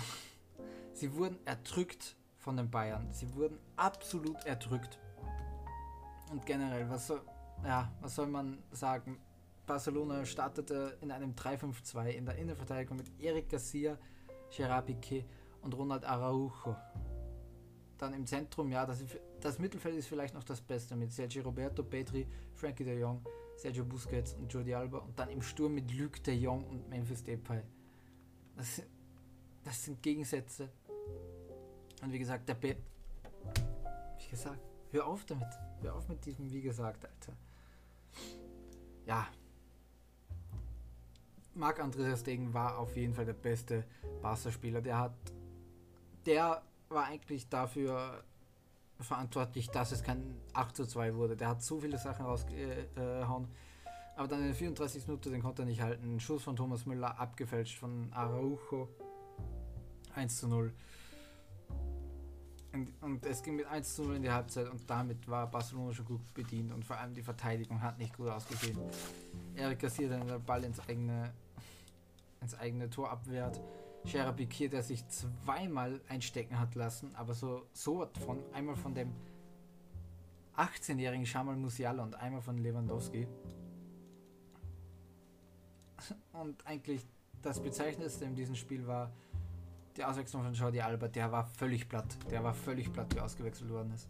sie 0.92 1.12
wurden 1.14 1.38
erdrückt 1.44 2.16
von 2.36 2.56
den 2.56 2.70
Bayern. 2.70 3.12
Sie 3.12 3.34
wurden 3.34 3.58
absolut 3.76 4.44
erdrückt. 4.44 4.98
Und 6.30 6.44
generell, 6.44 6.88
was 6.90 7.06
soll, 7.06 7.22
ja, 7.64 7.90
was 8.00 8.14
soll 8.14 8.26
man 8.26 8.62
sagen? 8.70 9.18
Barcelona 9.66 10.24
startete 10.24 10.96
in 11.00 11.10
einem 11.10 11.34
3-5-2 11.34 12.08
in 12.08 12.26
der 12.26 12.36
Innenverteidigung 12.36 12.96
mit 12.96 13.10
Eric 13.20 13.50
Garcia, 13.50 13.98
Gerard 14.50 14.86
Piquet 14.86 15.24
und 15.62 15.74
Ronald 15.74 16.04
Araujo. 16.04 16.76
Dann 17.98 18.14
im 18.14 18.26
Zentrum, 18.26 18.70
ja, 18.70 18.86
das, 18.86 19.04
das 19.40 19.58
Mittelfeld 19.58 19.96
ist 19.96 20.06
vielleicht 20.06 20.34
noch 20.34 20.44
das 20.44 20.60
Beste 20.60 20.94
mit 20.94 21.12
Sergio 21.12 21.42
Roberto, 21.42 21.82
Petri, 21.82 22.26
Frankie 22.54 22.84
de 22.84 22.98
Jong, 22.98 23.20
Sergio 23.56 23.84
Busquets 23.84 24.34
und 24.34 24.52
Jordi 24.52 24.74
Alba 24.74 24.98
und 24.98 25.18
dann 25.18 25.30
im 25.30 25.42
Sturm 25.42 25.74
mit 25.74 25.92
Luc 25.92 26.22
de 26.22 26.34
Jong 26.34 26.64
und 26.64 26.88
Memphis 26.88 27.24
Depay. 27.24 27.62
Das, 28.56 28.82
das 29.64 29.84
sind 29.84 30.00
Gegensätze. 30.02 30.68
Und 32.02 32.12
wie 32.12 32.18
gesagt, 32.18 32.48
der 32.48 32.54
Be 32.54 32.76
Wie 34.20 34.30
gesagt, 34.30 34.60
hör 34.92 35.06
auf 35.06 35.24
damit. 35.24 35.48
Hör 35.82 35.96
auf 35.96 36.08
mit 36.08 36.24
diesem, 36.24 36.50
wie 36.52 36.60
gesagt, 36.60 37.04
Alter. 37.04 37.32
Ja. 39.06 39.26
Marc-André 41.58 42.16
Stegen 42.16 42.54
war 42.54 42.78
auf 42.78 42.96
jeden 42.96 43.14
Fall 43.14 43.26
der 43.26 43.34
beste 43.34 43.84
Barca-Spieler. 44.22 44.80
Der 44.80 44.98
hat. 44.98 45.14
Der 46.24 46.62
war 46.88 47.06
eigentlich 47.06 47.48
dafür 47.48 48.22
verantwortlich, 49.00 49.68
dass 49.70 49.92
es 49.92 50.02
kein 50.02 50.22
8 50.52 50.76
zu 50.76 50.86
2 50.86 51.14
wurde. 51.14 51.36
Der 51.36 51.48
hat 51.48 51.62
so 51.62 51.80
viele 51.80 51.98
Sachen 51.98 52.24
rausgehauen. 52.24 53.48
Aber 54.16 54.26
dann 54.28 54.40
in 54.40 54.46
der 54.46 54.54
34. 54.54 55.06
Minute, 55.06 55.30
den 55.30 55.42
konnte 55.42 55.62
er 55.62 55.66
nicht 55.66 55.80
halten. 55.80 56.16
Ein 56.16 56.20
Schuss 56.20 56.42
von 56.42 56.56
Thomas 56.56 56.86
Müller, 56.86 57.18
abgefälscht 57.18 57.78
von 57.78 58.12
Araujo. 58.12 58.88
1 60.14 60.38
zu 60.38 60.48
0. 60.48 60.72
Und, 62.72 62.92
und, 63.00 63.24
es 63.24 63.42
ging 63.42 63.56
mit 63.56 63.66
1 63.66 63.94
zu 63.94 64.02
0 64.02 64.16
in 64.16 64.22
die 64.22 64.30
Halbzeit 64.30 64.68
und 64.68 64.88
damit 64.90 65.26
war 65.26 65.50
Barcelona 65.50 65.94
schon 65.94 66.04
gut 66.04 66.34
bedient 66.34 66.72
und 66.72 66.84
vor 66.84 66.96
allem 66.96 67.14
die 67.14 67.22
Verteidigung 67.22 67.80
hat 67.80 67.98
nicht 67.98 68.16
gut 68.16 68.28
ausgesehen. 68.28 68.78
Eric 69.54 69.78
kassiert 69.78 70.12
dann 70.12 70.26
den 70.26 70.42
Ball 70.42 70.62
ins 70.64 70.78
eigene, 70.80 71.32
ins 72.40 72.54
eigene 72.54 72.90
Tor 72.90 73.10
abwehrt. 73.10 73.60
Gerard 74.04 74.36
Piquet, 74.36 74.68
der 74.68 74.82
sich 74.82 75.06
zweimal 75.08 76.00
einstecken 76.08 76.58
hat 76.58 76.74
lassen, 76.74 77.14
aber 77.14 77.34
so, 77.34 77.66
so 77.72 78.06
von 78.24 78.38
einmal 78.52 78.76
von 78.76 78.94
dem 78.94 79.12
18-jährigen 80.56 81.26
Shamal 81.26 81.56
Musiala 81.56 82.02
und 82.02 82.14
einmal 82.16 82.40
von 82.40 82.58
Lewandowski. 82.58 83.28
Und 86.32 86.66
eigentlich 86.66 87.04
das 87.42 87.60
Bezeichnendste 87.60 88.24
in 88.24 88.34
diesem 88.34 88.54
Spiel 88.54 88.86
war 88.86 89.12
die 89.96 90.04
Auswechslung 90.04 90.42
von 90.42 90.54
Jordi 90.54 90.80
Alba. 90.80 91.08
Der 91.08 91.30
war 91.30 91.44
völlig 91.44 91.88
platt. 91.88 92.16
Der 92.30 92.42
war 92.42 92.54
völlig 92.54 92.92
platt, 92.92 93.14
wie 93.14 93.20
ausgewechselt 93.20 93.70
worden 93.70 93.92
ist. 93.92 94.08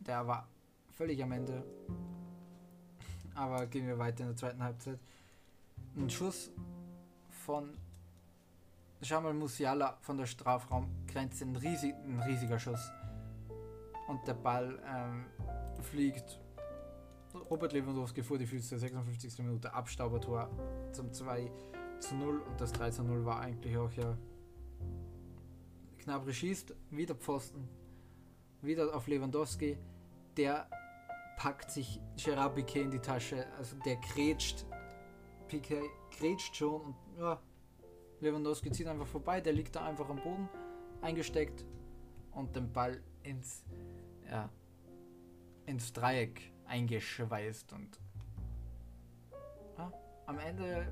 Der 0.00 0.26
war 0.26 0.48
völlig 0.94 1.22
am 1.22 1.32
Ende. 1.32 1.64
Aber 3.34 3.66
gehen 3.66 3.86
wir 3.86 3.98
weiter 3.98 4.22
in 4.22 4.30
der 4.30 4.36
zweiten 4.36 4.62
Halbzeit. 4.62 4.98
Ein 5.96 6.08
Schuss 6.08 6.50
von 7.28 7.76
Jamal 9.02 9.34
Musiala 9.34 9.98
von 10.02 10.16
der 10.16 10.26
Strafraumgrenze 10.26 11.44
ein, 11.44 11.56
riesig, 11.56 11.94
ein 12.04 12.20
riesiger 12.20 12.58
Schuss. 12.58 12.90
Und 14.08 14.26
der 14.26 14.34
Ball 14.34 14.80
ähm, 14.86 15.26
fliegt. 15.82 16.40
Robert 17.48 17.72
Lewandowski 17.72 18.22
vor 18.22 18.38
die 18.38 18.46
Füße, 18.46 18.78
56. 18.78 19.38
Minute, 19.38 19.72
Abstaubertor 19.72 20.50
zum 20.92 21.12
2 21.12 21.50
zu 22.00 22.14
0 22.14 22.38
und 22.40 22.60
das 22.60 22.72
3 22.72 22.90
zu 22.90 23.04
0 23.04 23.24
war 23.24 23.40
eigentlich 23.40 23.76
auch 23.76 23.92
ja. 23.92 24.16
Knabri 25.98 26.32
schießt, 26.32 26.74
wieder 26.90 27.14
Pfosten, 27.14 27.68
wieder 28.62 28.94
auf 28.94 29.06
Lewandowski, 29.06 29.78
der 30.36 30.68
packt 31.36 31.70
sich 31.70 32.00
Gerard 32.16 32.54
Piquet 32.54 32.82
in 32.82 32.90
die 32.90 32.98
Tasche, 32.98 33.46
also 33.58 33.76
der 33.84 33.96
grätscht, 33.96 34.66
Piquet 35.50 35.82
grätscht 36.16 36.54
schon 36.54 36.80
und 36.80 36.94
ja, 37.18 37.40
Lewandowski 38.20 38.70
zieht 38.70 38.86
einfach 38.86 39.06
vorbei, 39.06 39.40
der 39.40 39.52
liegt 39.52 39.74
da 39.74 39.84
einfach 39.84 40.08
am 40.08 40.16
Boden 40.16 40.48
eingesteckt 41.00 41.64
und 42.30 42.54
den 42.54 42.72
Ball 42.72 43.02
ins, 43.24 43.64
ja, 44.30 44.48
ins 45.66 45.92
Dreieck 45.92 46.52
eingeschweißt 46.66 47.72
und 47.72 48.00
ja, 49.76 49.92
am 50.26 50.38
Ende 50.38 50.86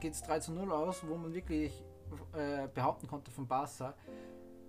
geht 0.00 0.14
es 0.14 0.22
3 0.22 0.40
zu 0.40 0.52
0 0.52 0.72
aus, 0.72 1.06
wo 1.06 1.16
man 1.16 1.34
wirklich 1.34 1.84
äh, 2.32 2.66
behaupten 2.68 3.06
konnte 3.06 3.30
von 3.30 3.46
Barca, 3.46 3.94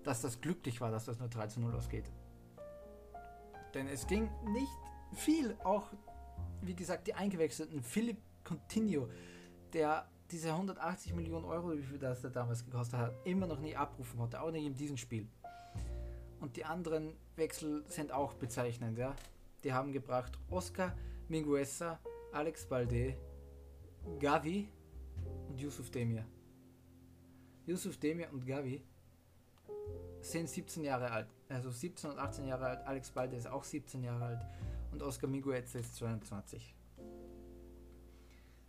dass 0.04 0.22
das 0.22 0.42
glücklich 0.42 0.82
war, 0.82 0.92
dass 0.92 1.06
das 1.06 1.18
nur 1.18 1.30
3 1.30 1.48
zu 1.48 1.62
0 1.62 1.74
ausgeht. 1.76 2.12
Denn 3.74 3.88
es 3.88 4.06
ging 4.06 4.30
nicht 4.52 4.72
viel, 5.14 5.56
auch 5.64 5.88
wie 6.62 6.76
gesagt, 6.76 7.08
die 7.08 7.14
eingewechselten 7.14 7.82
Philipp 7.82 8.18
Coutinho, 8.50 9.10
der 9.74 10.10
diese 10.32 10.52
180 10.52 11.14
Millionen 11.14 11.46
Euro, 11.46 11.72
wie 11.78 11.82
viel 11.82 12.00
das 12.00 12.22
der 12.22 12.32
damals 12.32 12.64
gekostet 12.66 13.00
hat, 13.00 13.14
immer 13.26 13.48
noch 13.48 13.60
nie 13.60 13.76
abrufen 13.76 14.20
konnte, 14.20 14.42
auch 14.42 14.52
nicht 14.52 14.66
in 14.66 14.76
diesem 14.76 14.98
Spiel. 14.98 15.28
Und 16.40 16.56
die 16.56 16.66
anderen 16.66 17.14
Wechsel 17.36 17.84
sind 17.88 18.12
auch 18.12 18.34
bezeichnend, 18.34 18.98
ja. 18.98 19.16
Die 19.64 19.74
haben 19.74 19.92
gebracht 19.92 20.38
Oscar 20.50 20.96
Minguesa, 21.28 22.00
Alex 22.32 22.66
Balde, 22.66 23.18
Gavi 24.20 24.70
und 25.50 25.60
Yusuf 25.60 25.92
Demir. 25.92 26.26
Yusuf 27.66 27.98
Demir 27.98 28.32
und 28.32 28.46
Gavi 28.46 28.84
sind 30.22 30.50
17 30.50 30.84
Jahre 30.84 31.12
alt. 31.12 31.28
Also 31.50 31.72
17 31.72 32.12
und 32.12 32.20
18 32.20 32.46
Jahre 32.46 32.68
alt. 32.68 32.88
Alex 32.88 33.12
Balde 33.12 33.36
ist 33.36 33.48
auch 33.48 33.64
17 33.64 34.04
Jahre 34.04 34.26
alt. 34.26 34.46
Und 34.92 35.04
Oscar 35.04 35.28
Mingueza 35.28 35.80
ist 35.80 35.96
22. 35.96 36.76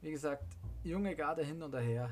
Wie 0.02 0.10
gesagt, 0.10 0.56
junge 0.82 1.14
Garde 1.14 1.44
hin 1.44 1.62
und 1.62 1.74
her. 1.74 2.10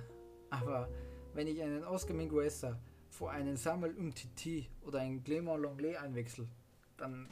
Aber 0.51 0.89
wenn 1.35 1.47
ich 1.47 1.63
einen 1.63 1.85
Oscar 1.85 2.15
Mingueza 2.15 2.79
vor 3.11 3.31
einen 3.31 3.57
Samuel 3.57 3.97
Umtiti 3.97 4.69
oder 4.83 5.01
einen 5.01 5.23
Clément 5.23 5.59
Longley 5.59 5.97
einwechsel, 5.97 6.49
dann 6.97 7.29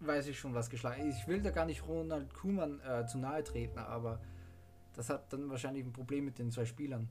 weiß 0.00 0.28
ich 0.28 0.38
schon, 0.38 0.54
was 0.54 0.70
geschlagen 0.70 1.08
ist. 1.08 1.18
Ich 1.18 1.28
will 1.28 1.42
da 1.42 1.50
gar 1.50 1.66
nicht 1.66 1.86
Ronald 1.86 2.32
Kuhmann 2.34 2.80
äh, 2.80 3.06
zu 3.06 3.18
nahe 3.18 3.42
treten, 3.44 3.78
aber 3.78 4.20
das 4.94 5.10
hat 5.10 5.32
dann 5.32 5.50
wahrscheinlich 5.50 5.84
ein 5.84 5.92
Problem 5.92 6.24
mit 6.24 6.38
den 6.38 6.50
zwei 6.50 6.64
Spielern. 6.64 7.08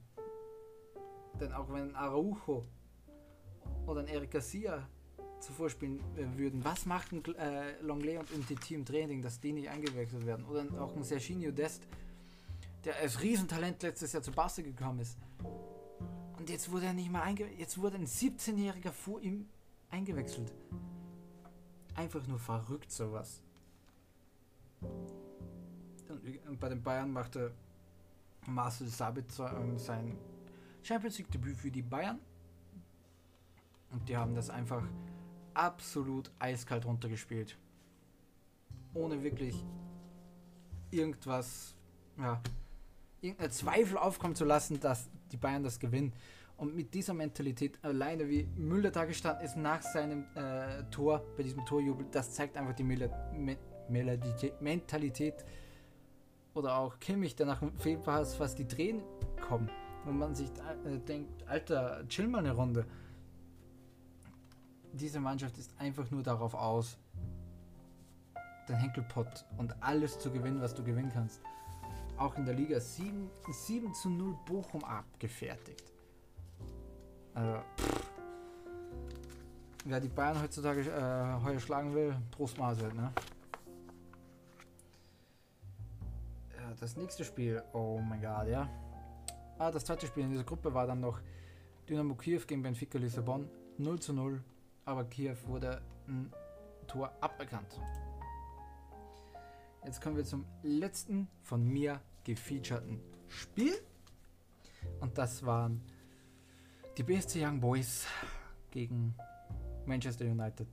Denn 1.39 1.53
auch 1.53 1.71
wenn 1.71 1.95
Araujo 1.95 2.65
oder 3.85 4.01
ein 4.01 4.07
Eric 4.07 4.31
Garcia 4.31 4.87
zuvor 5.45 5.69
spielen 5.69 5.99
äh, 6.17 6.37
würden, 6.37 6.63
was 6.63 6.85
macht 6.85 7.11
ein 7.11 7.23
äh, 7.35 7.79
Longley 7.81 8.17
und 8.17 8.31
Umtiti 8.31 8.75
im 8.75 8.85
Training, 8.85 9.21
dass 9.21 9.39
die 9.39 9.53
nicht 9.53 9.69
eingewechselt 9.69 10.25
werden? 10.25 10.45
Oder 10.45 10.65
auch 10.81 10.95
ein 10.95 11.03
Serginho 11.03 11.51
Dest, 11.51 11.87
der 12.83 12.97
als 12.97 13.21
Riesentalent 13.21 13.81
letztes 13.83 14.13
Jahr 14.13 14.23
zu 14.23 14.31
Barca 14.31 14.61
gekommen 14.61 14.99
ist. 14.99 15.17
Und 16.37 16.49
jetzt 16.49 16.71
wurde 16.71 16.87
er 16.87 16.93
nicht 16.93 17.11
mal 17.11 17.21
eingewechselt. 17.21 17.59
Jetzt 17.59 17.77
wurde 17.77 17.97
ein 17.97 18.05
17-Jähriger 18.05 18.91
vor 18.91 19.21
ihm 19.21 19.47
eingewechselt. 19.89 20.51
Einfach 21.95 22.25
nur 22.27 22.39
verrückt 22.39 22.91
sowas. 22.91 23.41
Und 26.47 26.59
bei 26.59 26.69
den 26.69 26.81
Bayern 26.83 27.11
machte 27.11 27.53
Marcel 28.47 28.87
Sabitzer 28.87 29.57
ähm, 29.59 29.77
sein 29.79 30.17
Champions 30.83 31.17
League 31.17 31.31
Debüt 31.31 31.57
für 31.57 31.71
die 31.71 31.81
Bayern. 31.81 32.19
Und 33.91 34.07
die 34.09 34.17
haben 34.17 34.35
das 34.35 34.49
einfach 34.49 34.83
absolut 35.55 36.31
eiskalt 36.39 36.85
runtergespielt. 36.85 37.57
Ohne 38.93 39.23
wirklich 39.23 39.63
irgendwas, 40.91 41.75
ja, 42.17 42.41
irgendeinen 43.21 43.51
Zweifel 43.51 43.97
aufkommen 43.97 44.35
zu 44.35 44.45
lassen, 44.45 44.79
dass 44.79 45.09
die 45.31 45.37
Bayern 45.37 45.63
das 45.63 45.79
gewinnen. 45.79 46.13
Und 46.57 46.75
mit 46.75 46.93
dieser 46.93 47.13
Mentalität, 47.13 47.77
alleine 47.83 48.29
wie 48.29 48.47
Müller 48.55 48.91
da 48.91 49.03
gestanden 49.03 49.43
ist 49.43 49.57
nach 49.57 49.81
seinem 49.81 50.25
äh, 50.35 50.83
Tor, 50.89 51.21
bei 51.35 51.43
diesem 51.43 51.65
Torjubel, 51.65 52.05
das 52.11 52.31
zeigt 52.31 52.55
einfach 52.55 52.73
die 52.73 52.83
Mel 52.83 53.09
Me 53.33 53.57
Mentalität. 54.61 55.45
Oder 56.53 56.77
auch 56.77 56.99
Kimmich, 56.99 57.35
der 57.35 57.45
nach 57.45 57.59
dem 57.59 57.77
Fehlpass 57.77 58.35
fast 58.35 58.57
die 58.57 58.67
Tränen 58.67 59.03
kommen. 59.47 59.69
Wenn 60.05 60.17
man 60.17 60.33
sich 60.33 60.49
äh, 60.85 60.97
denkt, 60.99 61.45
Alter, 61.47 62.07
chill 62.07 62.27
mal 62.27 62.39
eine 62.39 62.53
Runde. 62.53 62.85
Diese 64.95 65.19
Mannschaft 65.19 65.57
ist 65.57 65.73
einfach 65.77 66.09
nur 66.09 66.23
darauf 66.23 66.53
aus, 66.53 66.97
den 68.69 68.77
Henkelpott 68.77 69.43
und 69.57 69.75
alles 69.83 70.17
zu 70.19 70.31
gewinnen, 70.31 70.61
was 70.61 70.73
du 70.73 70.85
gewinnen 70.85 71.11
kannst. 71.13 71.41
Auch 72.17 72.37
in 72.37 72.45
der 72.45 72.55
Liga 72.55 72.79
7, 72.79 73.29
7 73.51 73.93
zu 73.93 74.09
0 74.09 74.37
Bochum 74.45 74.85
abgefertigt. 74.85 75.91
Also, 77.33 77.61
wer 79.83 79.99
die 79.99 80.07
Bayern 80.07 80.41
heutzutage 80.41 80.81
äh, 80.81 81.43
heuer 81.43 81.59
schlagen 81.59 81.93
will, 81.93 82.15
Prost 82.31 82.57
Mahlzeit, 82.57 82.93
ne? 82.93 83.11
Das 86.79 86.95
nächste 86.95 87.25
Spiel, 87.25 87.61
oh 87.73 87.99
mein 87.99 88.21
Gott, 88.21 88.47
ja. 88.47 88.69
Ah, 89.57 89.71
das 89.71 89.83
zweite 89.83 90.07
Spiel 90.07 90.23
in 90.23 90.31
dieser 90.31 90.45
Gruppe 90.45 90.73
war 90.73 90.87
dann 90.87 91.01
noch 91.01 91.19
Dynamo 91.89 92.15
Kiew 92.15 92.41
gegen 92.47 92.63
Benfica 92.63 92.97
Lissabon 92.97 93.49
0 93.77 93.99
zu 93.99 94.13
0, 94.13 94.41
aber 94.85 95.03
Kiew 95.05 95.35
wurde 95.47 95.81
ein 96.07 96.31
Tor 96.87 97.11
aberkannt. 97.19 97.79
Jetzt 99.83 100.01
kommen 100.01 100.15
wir 100.15 100.23
zum 100.23 100.45
letzten 100.63 101.27
von 101.41 101.67
mir 101.67 102.01
gefeaturten 102.23 102.99
Spiel. 103.27 103.73
Und 104.99 105.17
das 105.17 105.45
waren 105.45 105.81
die 106.97 107.03
BSC 107.03 107.43
Young 107.43 107.59
Boys 107.59 108.07
gegen 108.71 109.15
Manchester 109.85 110.25
United. 110.25 110.67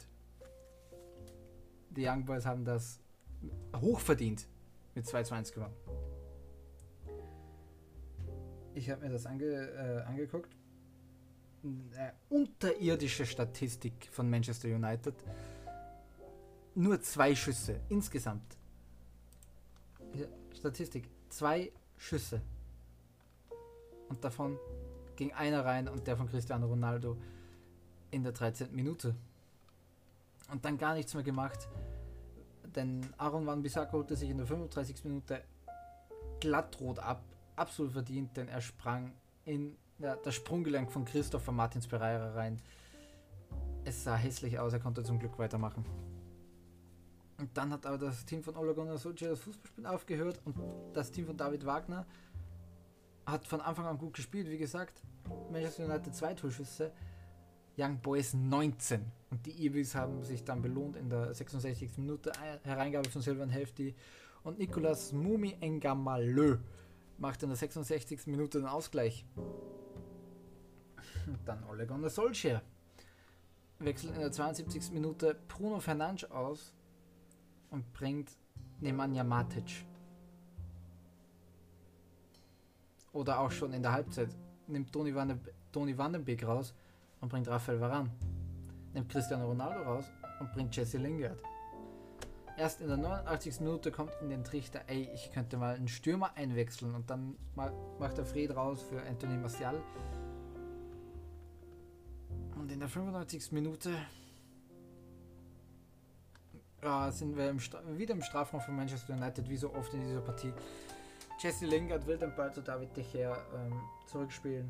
Die 1.91 2.07
Young 2.07 2.25
Boys 2.25 2.47
haben 2.47 2.65
das 2.65 3.01
hochverdient 3.77 4.47
mit 4.95 5.07
2 5.07 5.23
zu 5.25 5.35
1 5.35 5.53
gewonnen. 5.53 5.75
Ich 8.75 8.89
habe 8.91 9.03
mir 9.03 9.11
das 9.11 9.27
ange, 9.27 9.45
äh, 9.45 10.03
angeguckt. 10.03 10.57
Unterirdische 12.29 13.25
Statistik 13.25 14.09
von 14.11 14.29
Manchester 14.29 14.69
United. 14.69 15.15
Nur 16.75 17.01
zwei 17.03 17.35
Schüsse 17.35 17.81
insgesamt. 17.89 18.57
Statistik. 20.55 21.09
Zwei 21.29 21.73
Schüsse. 21.97 22.43
Und 24.09 24.23
davon 24.25 24.59
ging 25.17 25.33
einer 25.33 25.65
rein 25.65 25.89
und 25.89 26.07
der 26.07 26.17
von 26.17 26.29
Cristiano 26.29 26.67
Ronaldo 26.67 27.17
in 28.11 28.23
der 28.23 28.33
13. 28.33 28.75
Minute. 28.75 29.15
Und 30.51 30.65
dann 30.65 30.77
gar 30.77 30.95
nichts 30.95 31.15
mehr 31.15 31.23
gemacht. 31.23 31.69
Denn 32.75 33.07
Aaron 33.19 33.47
Van 33.47 33.63
Bissaka 33.63 33.93
holte 33.93 34.17
sich 34.17 34.31
in 34.31 34.39
der 34.39 34.47
35. 34.47 35.05
Minute 35.05 35.43
glattrot 36.41 36.99
ab. 36.99 37.23
Absolut 37.57 37.93
verdient, 37.93 38.37
denn 38.37 38.49
er 38.49 38.61
sprang 38.61 39.13
in 39.45 39.77
ja, 40.03 40.17
das 40.17 40.35
Sprunggelenk 40.35 40.91
von 40.91 41.05
Christopher 41.05 41.53
Martins 41.53 41.87
Pereira 41.87 42.33
rein. 42.33 42.61
Es 43.85 44.05
sah 44.05 44.17
hässlich 44.17 44.59
aus, 44.59 44.73
er 44.73 44.81
konnte 44.81 45.03
zum 45.03 45.19
Glück 45.19 45.39
weitermachen. 45.39 45.85
Und 47.39 47.57
dann 47.57 47.73
hat 47.73 47.87
aber 47.87 47.99
das 47.99 48.25
Team 48.25 48.43
von 48.43 48.55
Gunnar 48.55 48.99
Solskjaer 48.99 49.31
das 49.31 49.41
Fußballspielen 49.41 49.87
aufgehört 49.87 50.41
und 50.45 50.57
das 50.93 51.11
Team 51.11 51.27
von 51.27 51.37
David 51.37 51.67
Wagner 51.67 52.07
hat 53.27 53.47
von 53.47 53.61
Anfang 53.61 53.87
an 53.87 53.99
gut 53.99 54.15
gespielt, 54.15 54.49
wie 54.51 54.59
gesagt. 54.59 55.03
Manchester 55.51 55.85
United 55.85 56.15
zwei 56.15 56.35
Torschüsse, 56.35 56.93
Young 57.77 57.99
Boys 58.01 58.35
19. 58.35 59.05
Und 59.31 59.47
die 59.47 59.67
Ibis 59.67 59.95
haben 59.95 60.23
sich 60.25 60.45
dann 60.45 60.63
belohnt 60.63 60.97
in 60.97 61.09
der 61.09 61.33
66. 61.33 61.99
Minute. 61.99 62.33
Hereingabe 62.65 63.09
von 63.09 63.23
Silvan 63.23 63.51
Hefti 63.51 63.95
und 64.43 64.59
Nicolas 64.59 65.13
Mumi 65.13 65.57
Engamalö 65.61 66.59
macht 67.19 67.43
in 67.43 67.49
der 67.49 67.57
66. 67.57 68.27
Minute 68.27 68.59
den 68.59 68.67
Ausgleich. 68.67 69.25
Dann 71.45 71.65
Ole 71.65 71.87
Gunnar 71.87 72.11
Solskjaer 72.11 72.63
wechselt 73.85 74.15
in 74.15 74.21
der 74.21 74.33
72. 74.33 74.93
Minute 74.93 75.37
Bruno 75.49 75.81
Fernandes 75.81 76.31
aus 76.31 76.73
und 77.71 77.93
bringt 77.93 78.31
Nemanja 78.81 79.25
Matic. 79.25 79.85
Oder 83.13 83.41
auch 83.41 83.51
schon 83.51 83.73
in 83.73 83.83
der 83.83 83.93
Halbzeit 83.93 84.29
nimmt 84.67 84.93
Toni, 84.93 85.15
Van 85.15 85.41
Toni 85.71 85.97
Vandenbeek 85.97 86.47
raus 86.47 86.75
und 87.21 87.29
bringt 87.29 87.49
Rafael 87.49 87.81
Varan. 87.81 88.11
Nimmt 88.95 89.11
Cristiano 89.11 89.47
Ronaldo 89.47 89.83
raus 89.83 90.05
und 90.41 90.53
bringt 90.53 90.75
Jesse 90.75 90.99
Lingard. 90.99 91.39
Erst 92.57 92.81
in 92.83 92.89
der 92.89 92.99
89. 92.99 93.61
Minute 93.61 93.91
kommt 93.91 94.13
in 94.21 94.29
den 94.29 94.45
Trichter, 94.45 94.83
ey, 94.87 95.09
ich 95.15 95.33
könnte 95.33 95.57
mal 95.57 95.75
einen 95.75 95.89
Stürmer 95.89 96.33
einwechseln 96.37 96.95
und 96.95 97.09
dann 97.09 97.37
macht 97.55 98.19
er 98.19 98.27
Fred 98.27 98.55
raus 98.55 98.83
für 98.83 99.03
Anthony 99.03 99.39
Martial. 99.39 99.83
Der 102.83 102.89
95. 102.89 103.53
Minute 103.53 103.95
ja, 106.83 107.13
sind 107.13 107.37
wir 107.37 107.49
im 107.49 107.61
wieder 107.97 108.13
im 108.13 108.23
Strafraum 108.23 108.61
von 108.61 108.75
Manchester 108.75 109.15
United, 109.15 109.49
wie 109.49 109.57
so 109.57 109.73
oft 109.73 109.95
in 109.95 110.01
dieser 110.01 110.21
Partie. 110.21 110.53
Jesse 111.39 111.67
Lingard 111.67 112.05
will 112.09 112.19
den 112.19 112.35
Ball 112.35 112.53
zu 112.53 112.61
David 112.61 112.97
De 112.97 113.05
Gea 113.05 113.37
ähm, 113.55 113.81
zurückspielen. 114.09 114.69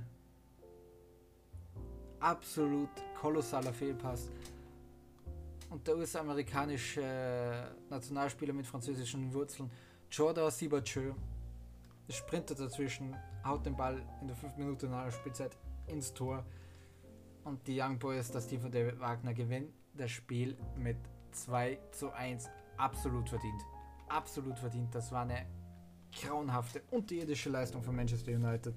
Absolut 2.21 2.91
kolossaler 3.19 3.73
Fehlpass. 3.73 4.29
Und 5.71 5.87
der 5.89 5.97
US-amerikanische 5.97 7.75
Nationalspieler 7.89 8.53
mit 8.53 8.67
französischen 8.67 9.33
Wurzeln, 9.33 9.71
Jordan 10.11 10.51
Sibachö, 10.51 11.15
sprintet 12.11 12.61
dazwischen, 12.61 13.17
haut 13.43 13.65
den 13.65 13.75
Ball 13.75 14.05
in 14.21 14.27
der 14.27 14.37
5 14.37 14.59
Minuten 14.59 14.91
nach 14.91 15.05
der 15.05 15.13
Spielzeit 15.13 15.57
ins 15.87 16.13
Tor. 16.13 16.45
Und 17.45 17.67
die 17.67 17.81
Young 17.81 17.99
Boys, 17.99 18.31
das 18.31 18.47
Team 18.47 18.61
von 18.61 18.71
David 18.71 19.01
Wagner, 19.01 19.35
gewinnt 19.35 19.73
das 19.95 20.11
Spiel 20.11 20.57
mit 20.77 20.97
2 21.33 21.79
zu 21.91 22.13
1 22.13 22.49
absolut 22.77 23.29
verdient. 23.29 23.63
Absolut 24.09 24.59
verdient. 24.59 24.95
Das 24.95 25.11
war 25.13 25.23
eine 25.23 25.47
grauenhafte, 26.13 26.83
unterirdische 26.91 27.51
Leistung 27.51 27.83
von 27.83 27.97
Manchester 27.97 28.33
United, 28.33 28.75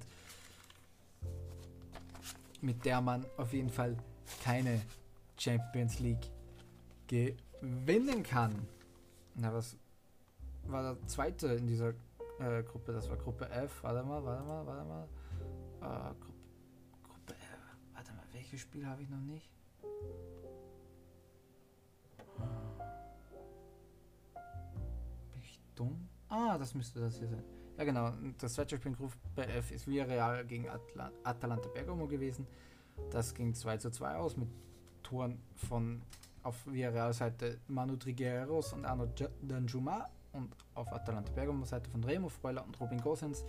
mit 2.60 2.84
der 2.84 3.00
man 3.00 3.26
auf 3.36 3.52
jeden 3.52 3.70
Fall 3.70 3.96
keine 4.42 4.80
Champions 5.38 5.98
League 6.00 6.30
gewinnen 7.06 8.22
kann. 8.22 8.66
Na, 9.34 9.52
was 9.52 9.76
war 10.64 10.94
der 10.94 11.06
zweite 11.06 11.48
in 11.48 11.66
dieser 11.66 11.90
äh, 12.40 12.62
Gruppe? 12.62 12.92
Das 12.92 13.08
war 13.08 13.16
Gruppe 13.16 13.48
F. 13.50 13.82
Warte 13.82 14.02
mal, 14.02 14.24
warte 14.24 14.44
mal, 14.44 14.66
warte 14.66 14.84
mal. 14.84 15.08
Äh, 15.82 16.14
Gruppe. 16.14 16.35
Welches 18.56 18.70
Spiel 18.70 18.86
habe 18.86 19.02
ich 19.02 19.10
noch 19.10 19.20
nicht? 19.20 19.50
Bin 25.30 25.42
ich 25.42 25.60
dumm? 25.74 26.08
Ah, 26.30 26.56
das 26.56 26.74
müsste 26.74 27.00
das 27.00 27.18
hier 27.18 27.28
sein. 27.28 27.44
Ja 27.76 27.84
genau, 27.84 28.14
das 28.38 28.54
zweite 28.54 28.78
Spiel 28.78 28.92
in 28.92 28.96
Gruppe 28.96 29.14
F 29.36 29.72
ist 29.72 29.86
Villarreal 29.86 30.46
gegen 30.46 30.70
Atla 30.70 31.12
Atalanta 31.22 31.68
Bergamo 31.68 32.06
gewesen. 32.06 32.46
Das 33.10 33.34
ging 33.34 33.52
2 33.52 33.76
zu 33.76 33.90
2 33.90 34.14
aus 34.14 34.38
mit 34.38 34.48
Toren 35.02 35.38
von 35.68 36.00
auf 36.42 36.66
Villarreal-Seite 36.66 37.60
Manu 37.68 37.96
Trigueros 37.96 38.72
und 38.72 38.86
Arno 38.86 39.06
Danjuma 39.42 40.08
und 40.32 40.56
auf 40.72 40.90
Atalanta 40.94 41.30
Bergamo-Seite 41.30 41.90
von 41.90 42.02
Remo 42.04 42.30
Freuler 42.30 42.64
und 42.64 42.80
Robin 42.80 43.02
Gosens. 43.02 43.44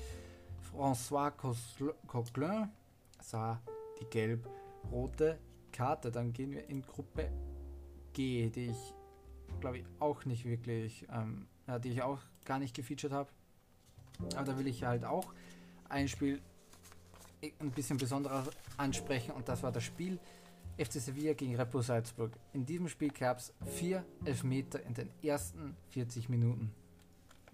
François 0.69 1.31
Coquelin 2.07 2.67
sah 3.21 3.61
die 4.01 4.05
gelb-rote 4.87 5.37
Karte. 5.71 6.11
Dann 6.11 6.33
gehen 6.33 6.51
wir 6.51 6.67
in 6.69 6.81
Gruppe 6.81 7.29
G, 8.13 8.49
die 8.49 8.67
ich 8.67 8.93
glaube 9.59 9.79
ich 9.79 9.85
auch 9.99 10.25
nicht 10.25 10.45
wirklich, 10.45 11.07
ähm, 11.11 11.47
ja, 11.67 11.79
die 11.79 11.89
ich 11.89 12.01
auch 12.01 12.19
gar 12.45 12.59
nicht 12.59 12.75
gefeatured 12.75 13.11
habe. 13.11 13.29
Aber 14.35 14.45
da 14.45 14.57
will 14.57 14.67
ich 14.67 14.83
halt 14.83 15.05
auch 15.05 15.33
ein 15.89 16.07
Spiel 16.07 16.41
ein 17.59 17.71
bisschen 17.71 17.97
besonderer 17.97 18.43
ansprechen 18.77 19.31
und 19.31 19.47
das 19.47 19.61
war 19.63 19.71
das 19.71 19.83
Spiel 19.83 20.19
FC 20.77 20.93
Sevilla 20.93 21.33
gegen 21.33 21.55
Repo 21.55 21.81
Salzburg. 21.81 22.31
In 22.53 22.65
diesem 22.65 22.87
Spiel 22.87 23.09
gab 23.09 23.37
es 23.37 23.53
vier 23.65 24.03
Elfmeter 24.25 24.81
in 24.83 24.93
den 24.93 25.09
ersten 25.23 25.75
40 25.89 26.29
Minuten. 26.29 26.71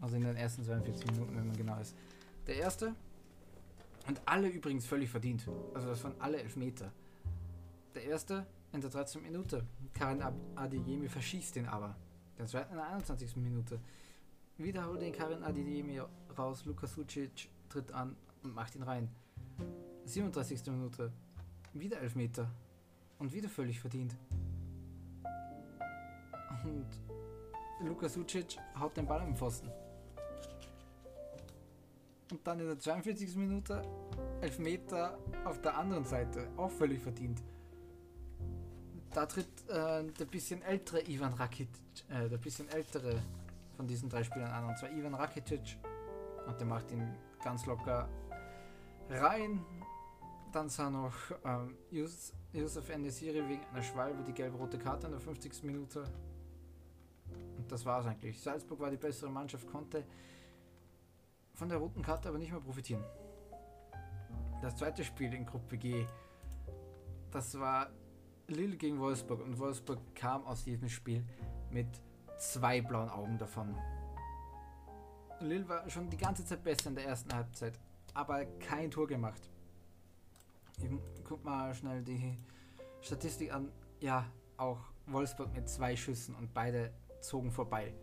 Also 0.01 0.15
in 0.15 0.23
den 0.23 0.36
ersten 0.36 0.63
42 0.63 1.12
Minuten, 1.12 1.36
wenn 1.36 1.47
man 1.47 1.55
genau 1.55 1.79
ist. 1.79 1.95
Der 2.47 2.57
erste 2.57 2.95
und 4.07 4.21
alle 4.25 4.49
übrigens 4.49 4.86
völlig 4.86 5.09
verdient. 5.09 5.47
Also 5.73 5.88
das 5.88 6.03
waren 6.03 6.15
alle 6.19 6.41
Elfmeter. 6.41 6.91
Der 7.95 8.06
erste 8.06 8.45
in 8.71 8.82
der 8.82 8.89
13. 8.89 9.21
Minute. 9.21 9.63
Karin 9.93 10.23
Adeyemi 10.56 11.08
verschießt 11.08 11.56
den 11.56 11.67
aber. 11.67 11.95
Der 12.39 12.47
zweite 12.47 12.71
in 12.71 12.77
der 12.77 12.88
21. 12.88 13.36
Minute. 13.38 13.79
Wieder 14.58 14.88
holt 14.88 15.01
den 15.01 15.13
Karin 15.13 15.43
Adeyemi 15.43 16.01
raus. 16.36 16.65
Lukas 16.65 16.93
Sucic 16.93 17.49
tritt 17.69 17.91
an 17.91 18.15
und 18.43 18.56
macht 18.56 18.75
ihn 18.75 18.84
rein. 18.84 19.10
37. 20.06 20.65
Minute. 20.67 21.12
Wieder 21.73 21.99
Elfmeter. 21.99 22.49
Und 23.19 23.32
wieder 23.32 23.47
völlig 23.47 23.79
verdient. 23.79 24.15
Und 26.63 26.88
Lukas 27.82 28.13
Sucic 28.13 28.58
haut 28.79 28.97
den 28.97 29.06
Ball 29.06 29.21
am 29.21 29.36
Pfosten. 29.36 29.69
Und 32.32 32.45
dann 32.47 32.60
in 32.60 32.65
der 32.65 32.79
42. 32.79 33.36
Minute 33.36 33.84
Elfmeter 34.41 35.19
auf 35.45 35.62
der 35.62 35.77
anderen 35.77 36.06
Seite. 36.06 36.47
Auch 36.58 36.71
völlig 36.71 36.99
verdient. 36.99 37.43
Da 39.13 39.26
tritt 39.28 39.69
äh, 39.69 40.04
der 40.04 40.26
bisschen 40.26 40.62
ältere 40.63 41.08
Ivan 41.08 41.34
Rakitic, 41.34 41.69
äh, 42.10 42.28
der 42.28 42.38
bisschen 42.38 42.67
ältere 42.69 43.21
von 43.78 43.88
diesen 43.88 44.10
drei 44.10 44.23
Spielern 44.23 44.52
an. 44.52 44.65
Und 44.65 44.78
zwar 44.78 44.91
Ivan 44.91 45.13
Rakitic. 45.13 45.78
Und 46.47 46.60
der 46.60 46.67
macht 46.67 46.91
ihn 46.91 47.15
ganz 47.43 47.65
locker 47.65 48.10
rein. 49.10 49.63
Dann 50.52 50.69
sah 50.69 50.89
noch 50.89 51.13
ähm, 51.45 51.78
Yus 51.91 52.34
wegen 52.52 53.65
einer 53.71 53.84
Schwalbe 53.84 54.23
die 54.23 54.34
gelb-rote 54.34 54.78
Karte 54.78 55.08
in 55.08 55.13
der 55.13 55.21
50. 55.21 55.63
Minute. 55.63 56.04
Und 57.58 57.71
das 57.71 57.86
war 57.86 58.02
es 58.02 58.06
eigentlich. 58.08 58.39
Salzburg 58.39 58.80
war 58.80 58.91
die 58.91 58.97
bessere 58.97 59.30
Mannschaft, 59.30 59.67
konnte 59.67 60.04
von 61.54 61.69
der 61.69 61.78
roten 61.78 62.02
Karte 62.02 62.30
aber 62.30 62.38
nicht 62.38 62.52
mehr 62.52 62.62
profitieren. 62.62 63.04
Das 64.62 64.76
zweite 64.76 65.04
Spiel 65.04 65.34
in 65.34 65.45
Gruppe 65.45 65.78
G, 65.78 66.06
das 67.32 67.60
war 67.60 67.89
Lille 68.47 68.75
gegen 68.75 68.99
Wolfsburg 68.99 69.41
und 69.41 69.58
Wolfsburg 69.60 69.99
kam 70.15 70.45
aus 70.45 70.63
diesem 70.63 70.89
Spiel 70.89 71.23
mit 71.71 71.88
zwei 72.38 72.82
blauen 72.82 73.10
Augen 73.10 73.38
davon. 73.38 73.75
Lille 75.39 75.67
war 75.67 75.89
schon 75.89 76.10
die 76.10 76.17
ganze 76.17 76.45
Zeit 76.45 76.63
besser 76.63 76.89
in 76.89 76.95
der 76.95 77.06
ersten 77.06 77.34
Halbzeit, 77.34 77.79
aber 78.13 78.45
kein 78.45 78.91
Tor 78.91 79.08
gemacht. 79.08 79.49
Ich 80.77 81.23
guck 81.23 81.43
mal 81.43 81.73
schnell 81.73 82.03
die 82.03 82.38
Statistik 83.01 83.53
an. 83.53 83.71
Ja, 83.99 84.25
auch 84.58 84.79
Wolfsburg 85.08 85.53
mit 85.53 85.69
zwei 85.69 85.95
Schüssen 85.95 86.36
und 86.36 86.53
beide 86.53 86.93
zogen 87.21 87.51
vorbei 87.51 87.93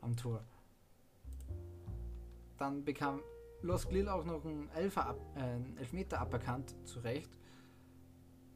am 0.00 0.16
Tor. 0.16 0.44
Dann 2.58 2.84
bekam 2.84 3.20
Los 3.62 3.90
Lille 3.90 4.12
auch 4.12 4.24
noch 4.24 4.44
einen, 4.44 4.68
Elfer 4.70 5.06
ab, 5.06 5.20
äh, 5.36 5.78
Elfmeter 5.78 6.20
aberkannt, 6.20 6.74
zu 6.84 6.98
Recht. 7.00 7.30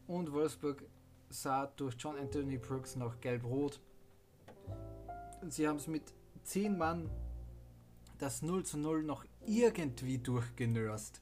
Und 0.07 0.33
Wolfsburg 0.33 0.85
sah 1.29 1.67
durch 1.67 1.95
John 1.99 2.17
Anthony 2.19 2.59
Brooks 2.59 2.97
noch 2.97 3.21
gelb-rot. 3.21 3.81
Sie 5.49 5.69
haben 5.69 5.77
es 5.77 5.87
mit 5.87 6.13
10 6.45 6.77
Mann 6.77 7.11
das 8.19 8.43
0 8.43 8.65
zu 8.65 8.79
0 8.79 9.03
noch 9.03 9.25
irgendwie 9.45 10.19
durchgenörst. 10.19 11.21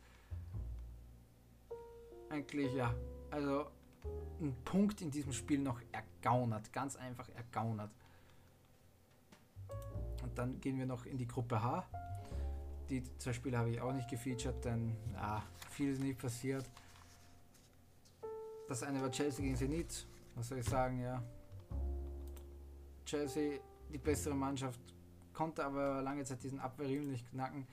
Eigentlich 2.31 2.73
ja, 2.73 2.95
also 3.31 3.67
ein 4.41 4.55
Punkt 4.65 5.01
in 5.01 5.11
diesem 5.11 5.33
Spiel 5.33 5.59
noch 5.59 5.81
ergaunert, 5.93 6.73
ganz 6.73 6.97
einfach 6.97 7.29
ergaunert. 7.31 7.91
Und 10.23 10.39
dann 10.39 10.61
gehen 10.61 10.79
wir 10.79 10.87
noch 10.87 11.07
in 11.07 11.19
die 11.19 11.27
Gruppe 11.27 11.63
H. 11.63 11.87
Die 12.91 13.03
zwei 13.19 13.33
Spiele 13.33 13.59
habe 13.59 13.71
ich 13.71 13.81
auch 13.81 13.93
nicht 13.93 14.09
gefeatured, 14.09 14.65
denn 14.65 14.97
ja, 15.15 15.43
viel 15.71 15.93
ist 15.93 16.03
nicht 16.03 16.19
passiert. 16.19 16.69
Das 18.69 18.83
eine 18.83 19.01
war 19.03 19.11
Chelsea 19.11 19.45
gegen 19.45 19.57
Zenit. 19.57 20.07
Was 20.35 20.49
soll 20.49 20.59
ich 20.59 20.65
sagen, 20.65 21.01
ja. 21.01 21.23
Chelsea, 23.05 23.59
die 23.93 23.99
bessere 23.99 24.35
Mannschaft, 24.35 24.81
konnte 25.33 25.65
aber 25.65 26.01
lange 26.03 26.25
Zeit 26.25 26.43
diesen 26.43 26.59
Abwehrriemen 26.59 27.11
nicht 27.11 27.29
knacken. 27.31 27.67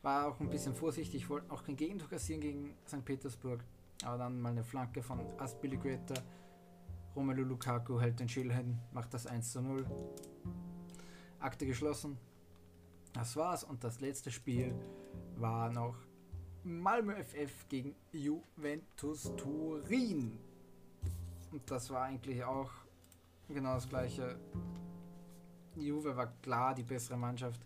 War 0.00 0.26
auch 0.26 0.40
ein 0.40 0.48
bisschen 0.48 0.74
vorsichtig, 0.74 1.28
wollte 1.28 1.52
auch 1.52 1.62
kein 1.62 1.76
Gegentor 1.76 2.08
kassieren 2.08 2.40
gegen 2.40 2.76
St. 2.88 3.04
Petersburg. 3.04 3.62
Aber 4.04 4.18
dann 4.18 4.40
mal 4.40 4.50
eine 4.50 4.64
Flanke 4.64 5.02
von 5.02 5.20
Aspilicueta. 5.38 6.14
Romelu 7.14 7.44
Lukaku 7.44 8.00
hält 8.00 8.18
den 8.18 8.28
Schild 8.28 8.52
hin, 8.52 8.78
macht 8.92 9.12
das 9.12 9.26
1 9.26 9.52
zu 9.52 9.60
0. 9.60 9.86
Akte 11.38 11.66
geschlossen. 11.66 12.18
Das 13.12 13.36
war's. 13.36 13.62
Und 13.62 13.84
das 13.84 14.00
letzte 14.00 14.30
Spiel 14.30 14.74
war 15.36 15.70
noch 15.70 15.96
Malmö 16.64 17.14
FF 17.14 17.68
gegen 17.68 17.94
Juventus 18.12 19.34
Turin. 19.36 20.38
Und 21.50 21.70
das 21.70 21.90
war 21.90 22.02
eigentlich 22.02 22.44
auch 22.44 22.70
genau 23.48 23.74
das 23.74 23.88
gleiche. 23.88 24.38
Juve 25.74 26.16
war 26.16 26.32
klar 26.42 26.74
die 26.74 26.82
bessere 26.82 27.16
Mannschaft, 27.16 27.60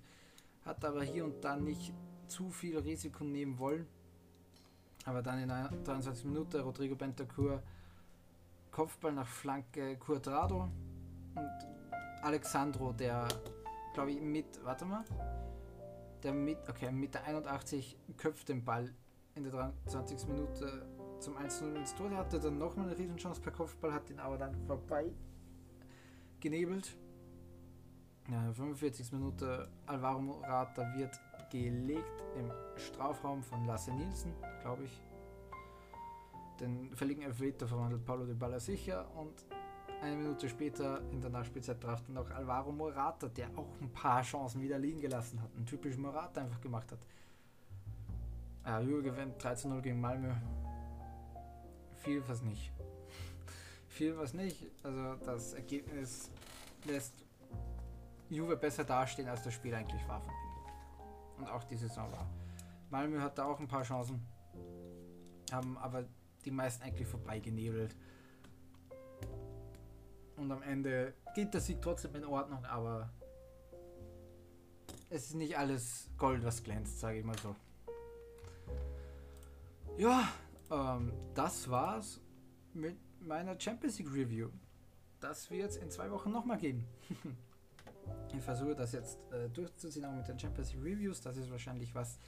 hat 0.65 0.85
aber 0.85 1.03
hier 1.03 1.25
und 1.25 1.45
da 1.45 1.57
nicht 1.57 1.93
zu 2.29 2.51
viel 2.51 2.79
Risiko 2.79 3.25
nehmen 3.25 3.59
wollen. 3.59 3.87
Aber 5.05 5.23
dann 5.23 5.41
in 5.41 5.49
der 5.49 5.69
23 5.85 6.25
Minute 6.25 6.63
Rodrigo 6.63 6.95
Bentancur 6.95 7.63
Kopfball 8.71 9.13
nach 9.13 9.27
Flanke 9.27 9.97
Quadrado 9.97 10.71
und 11.35 11.51
Alexandro, 12.23 12.93
der 12.93 13.29
glaube 13.95 14.13
ich 14.13 14.21
mit, 14.21 14.65
warte 14.65 14.85
mal, 14.85 15.05
der 16.23 16.33
mit, 16.33 16.59
okay, 16.69 16.91
mit 16.91 17.15
der 17.15 17.25
81 17.25 17.99
köpft 18.17 18.49
den 18.49 18.65
Ball 18.65 18.93
in 19.35 19.45
der 19.45 19.53
23. 19.53 20.27
Minute 20.29 20.87
zum 21.21 21.37
1-0 21.37 21.75
ins 21.75 21.95
Tor. 21.95 22.09
Der 22.09 22.19
hatte 22.19 22.41
dann 22.41 22.59
nochmal 22.59 22.87
eine 22.87 22.99
Riesenchance 22.99 23.41
per 23.41 23.53
Kopfball, 23.53 23.93
hat 23.93 24.11
ihn 24.11 24.19
aber 24.19 24.39
dann 24.39 24.55
vorbei 24.67 25.13
genebelt. 26.41 26.97
Ja, 28.31 28.53
45. 28.53 29.13
Minute 29.13 29.69
Alvaro 29.87 30.21
Morata 30.21 30.83
wird 30.97 31.21
gelegt 31.51 32.25
im 32.37 32.51
Strafraum 32.77 33.43
von 33.43 33.65
Lasse 33.67 33.93
Nielsen, 33.93 34.33
glaube 34.61 34.85
ich. 34.85 35.03
Den 36.61 36.95
völligen 36.97 37.23
Elfmeter 37.23 37.69
verwandelt 37.69 38.05
Paulo 38.05 38.25
de 38.25 38.35
Balla 38.35 38.59
sicher 38.59 39.07
und 39.15 39.45
eine 40.03 40.17
Minute 40.17 40.49
später 40.49 41.01
in 41.11 41.21
der 41.21 41.31
Nachspielzeit 41.31 41.81
traf 41.81 42.03
dann 42.03 42.15
noch 42.15 42.31
Alvaro 42.31 42.73
Morata, 42.73 43.29
der 43.29 43.49
auch 43.57 43.81
ein 43.81 43.93
paar 43.93 44.23
Chancen 44.23 44.61
wieder 44.63 44.79
liegen 44.79 45.01
gelassen 45.01 45.41
hat. 45.41 45.51
Ein 45.57 45.67
typisch 45.67 45.97
Morata 45.97 46.41
einfach 46.41 46.61
gemacht 46.61 46.91
hat. 46.93 46.99
Ja, 48.65 48.81
Juve 48.81 49.03
gewinnt 49.03 49.41
13-0 49.43 49.81
gegen 49.81 50.01
Malmö. 50.01 50.33
Viel 51.95 52.23
was 52.29 52.43
nicht. 52.43 52.73
Viel 53.89 54.17
was 54.17 54.35
nicht. 54.35 54.67
Also 54.83 55.15
das 55.25 55.55
Ergebnis 55.55 56.31
lässt 56.85 57.15
Juve 58.29 58.57
besser 58.57 58.85
dastehen, 58.85 59.29
als 59.29 59.43
das 59.43 59.55
Spiel 59.55 59.75
eigentlich 59.75 60.07
war 60.09 60.21
von 60.21 60.33
ihnen. 60.33 61.39
Und 61.39 61.49
auch 61.49 61.65
die 61.65 61.77
Saison 61.77 62.11
war. 62.11 62.29
Malmö 62.91 63.21
hatte 63.21 63.45
auch 63.45 63.61
ein 63.61 63.69
paar 63.69 63.83
Chancen. 63.83 64.27
Haben 65.53 65.79
aber 65.79 66.05
die 66.45 66.51
meisten 66.51 66.83
eigentlich 66.83 67.07
vorbeigenebelt. 67.07 67.97
Und 70.37 70.53
am 70.53 70.63
Ende 70.63 71.15
geht 71.35 71.55
der 71.55 71.61
Sieg 71.61 71.81
trotzdem 71.81 72.15
in 72.15 72.25
Ordnung, 72.25 72.65
aber 72.67 73.11
es 75.09 75.29
ist 75.29 75.35
nicht 75.35 75.57
alles 75.57 76.11
Gold, 76.19 76.45
was 76.45 76.63
glänzt, 76.63 77.01
sage 77.01 77.19
ich 77.19 77.25
mal 77.25 77.39
so. 77.39 77.55
Ja, 79.97 80.29
ähm, 80.71 81.13
das 81.35 81.71
war's 81.71 82.21
mit 82.75 82.99
meiner 83.21 83.59
Champions 83.59 83.99
League 83.99 84.13
Review. 84.13 84.51
Das 85.21 85.51
wird 85.51 85.71
es 85.71 85.77
in 85.77 85.91
zwei 85.91 86.11
Wochen 86.11 86.31
nochmal 86.31 86.59
geben. 86.59 86.85
ich 88.35 88.43
versuche 88.43 88.75
das 88.75 88.93
jetzt 88.93 89.19
äh, 89.33 89.49
durchzuziehen, 89.49 90.05
auch 90.05 90.13
mit 90.13 90.29
den 90.29 90.39
Champions 90.39 90.75
League 90.75 90.85
Reviews. 90.85 91.21
Das 91.23 91.37
ist 91.37 91.51
wahrscheinlich 91.51 91.95
was, 91.95 92.19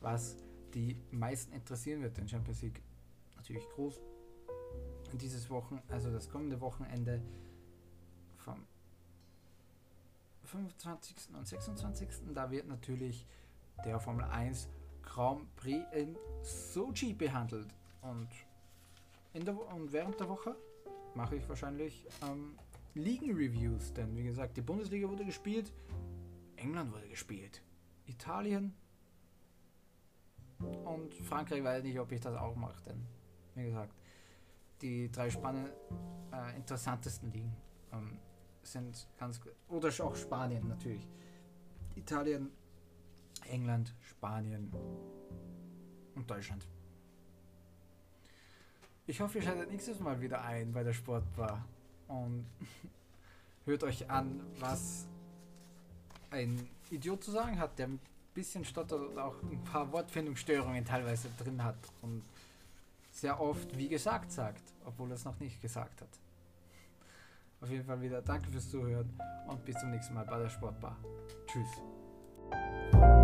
was 0.00 0.36
die 0.72 0.96
meisten 1.10 1.52
interessieren 1.52 2.00
wird. 2.02 2.16
Den 2.16 2.28
Champions 2.28 2.62
League 2.62 2.82
natürlich 3.36 3.68
groß. 3.70 4.00
Dieses 5.14 5.50
Wochen, 5.50 5.82
also 5.88 6.10
das 6.10 6.28
kommende 6.28 6.60
Wochenende 6.60 7.20
vom 8.44 8.66
25. 10.44 11.34
und 11.34 11.46
26. 11.46 12.08
Da 12.34 12.50
wird 12.50 12.66
natürlich 12.66 13.26
der 13.84 14.00
Formel 14.00 14.24
1 14.24 14.68
Grand 15.02 15.54
Prix 15.56 15.84
in 15.92 16.16
Sochi 16.42 17.12
behandelt. 17.12 17.68
Und, 18.02 18.28
in 19.32 19.44
der, 19.44 19.56
und 19.74 19.92
während 19.92 20.18
der 20.18 20.28
Woche 20.28 20.56
mache 21.14 21.36
ich 21.36 21.48
wahrscheinlich 21.48 22.06
ähm, 22.22 22.56
Ligen-Reviews, 22.94 23.92
denn 23.92 24.16
wie 24.16 24.24
gesagt, 24.24 24.56
die 24.56 24.62
Bundesliga 24.62 25.08
wurde 25.08 25.24
gespielt, 25.24 25.72
England 26.56 26.92
wurde 26.92 27.08
gespielt, 27.08 27.62
Italien 28.06 28.74
und 30.58 31.14
Frankreich 31.14 31.62
weiß 31.62 31.82
nicht, 31.82 31.98
ob 31.98 32.10
ich 32.12 32.20
das 32.20 32.36
auch 32.36 32.56
mache, 32.56 32.82
denn 32.84 33.06
wie 33.54 33.64
gesagt, 33.64 33.94
die 34.82 35.10
drei 35.10 35.30
spannend 35.30 35.70
äh, 36.32 36.56
interessantesten 36.56 37.30
Ligen 37.32 37.54
ähm, 37.92 38.18
sind 38.62 39.06
ganz 39.18 39.40
oder 39.68 39.88
auch 40.04 40.16
Spanien 40.16 40.68
natürlich. 40.68 41.06
Italien, 41.96 42.50
England, 43.48 43.94
Spanien 44.00 44.72
und 46.14 46.30
Deutschland. 46.30 46.66
Ich 49.06 49.20
hoffe, 49.20 49.38
ihr 49.38 49.44
schaltet 49.44 49.70
nächstes 49.70 49.98
Mal 49.98 50.20
wieder 50.20 50.42
ein 50.42 50.72
bei 50.72 50.84
der 50.84 50.92
Sportbar 50.92 51.64
und 52.08 52.46
hört 53.64 53.82
euch 53.82 54.08
an, 54.08 54.40
was 54.60 55.06
ein 56.30 56.68
Idiot 56.90 57.24
zu 57.24 57.32
sagen 57.32 57.58
hat, 57.58 57.78
der 57.78 57.88
ein 57.88 58.00
bisschen 58.34 58.64
stottert 58.64 59.00
und 59.00 59.18
auch 59.18 59.34
ein 59.42 59.62
paar 59.64 59.90
Wortfindungsstörungen 59.92 60.84
teilweise 60.84 61.28
drin 61.38 61.62
hat 61.64 61.78
und 62.02 62.22
sehr 63.10 63.40
oft 63.40 63.76
wie 63.76 63.88
gesagt 63.88 64.30
sagt, 64.30 64.62
obwohl 64.84 65.10
er 65.10 65.16
es 65.16 65.24
noch 65.24 65.38
nicht 65.40 65.60
gesagt 65.60 66.00
hat 66.00 66.08
auf 67.60 67.70
jeden 67.70 67.84
Fall 67.84 68.00
wieder 68.00 68.22
danke 68.22 68.50
fürs 68.50 68.70
Zuhören 68.70 69.10
und 69.46 69.64
bis 69.64 69.76
zum 69.78 69.90
nächsten 69.90 70.14
Mal 70.14 70.24
bei 70.24 70.38
der 70.38 70.48
Sportbar. 70.48 70.96
Tschüss. 71.46 73.19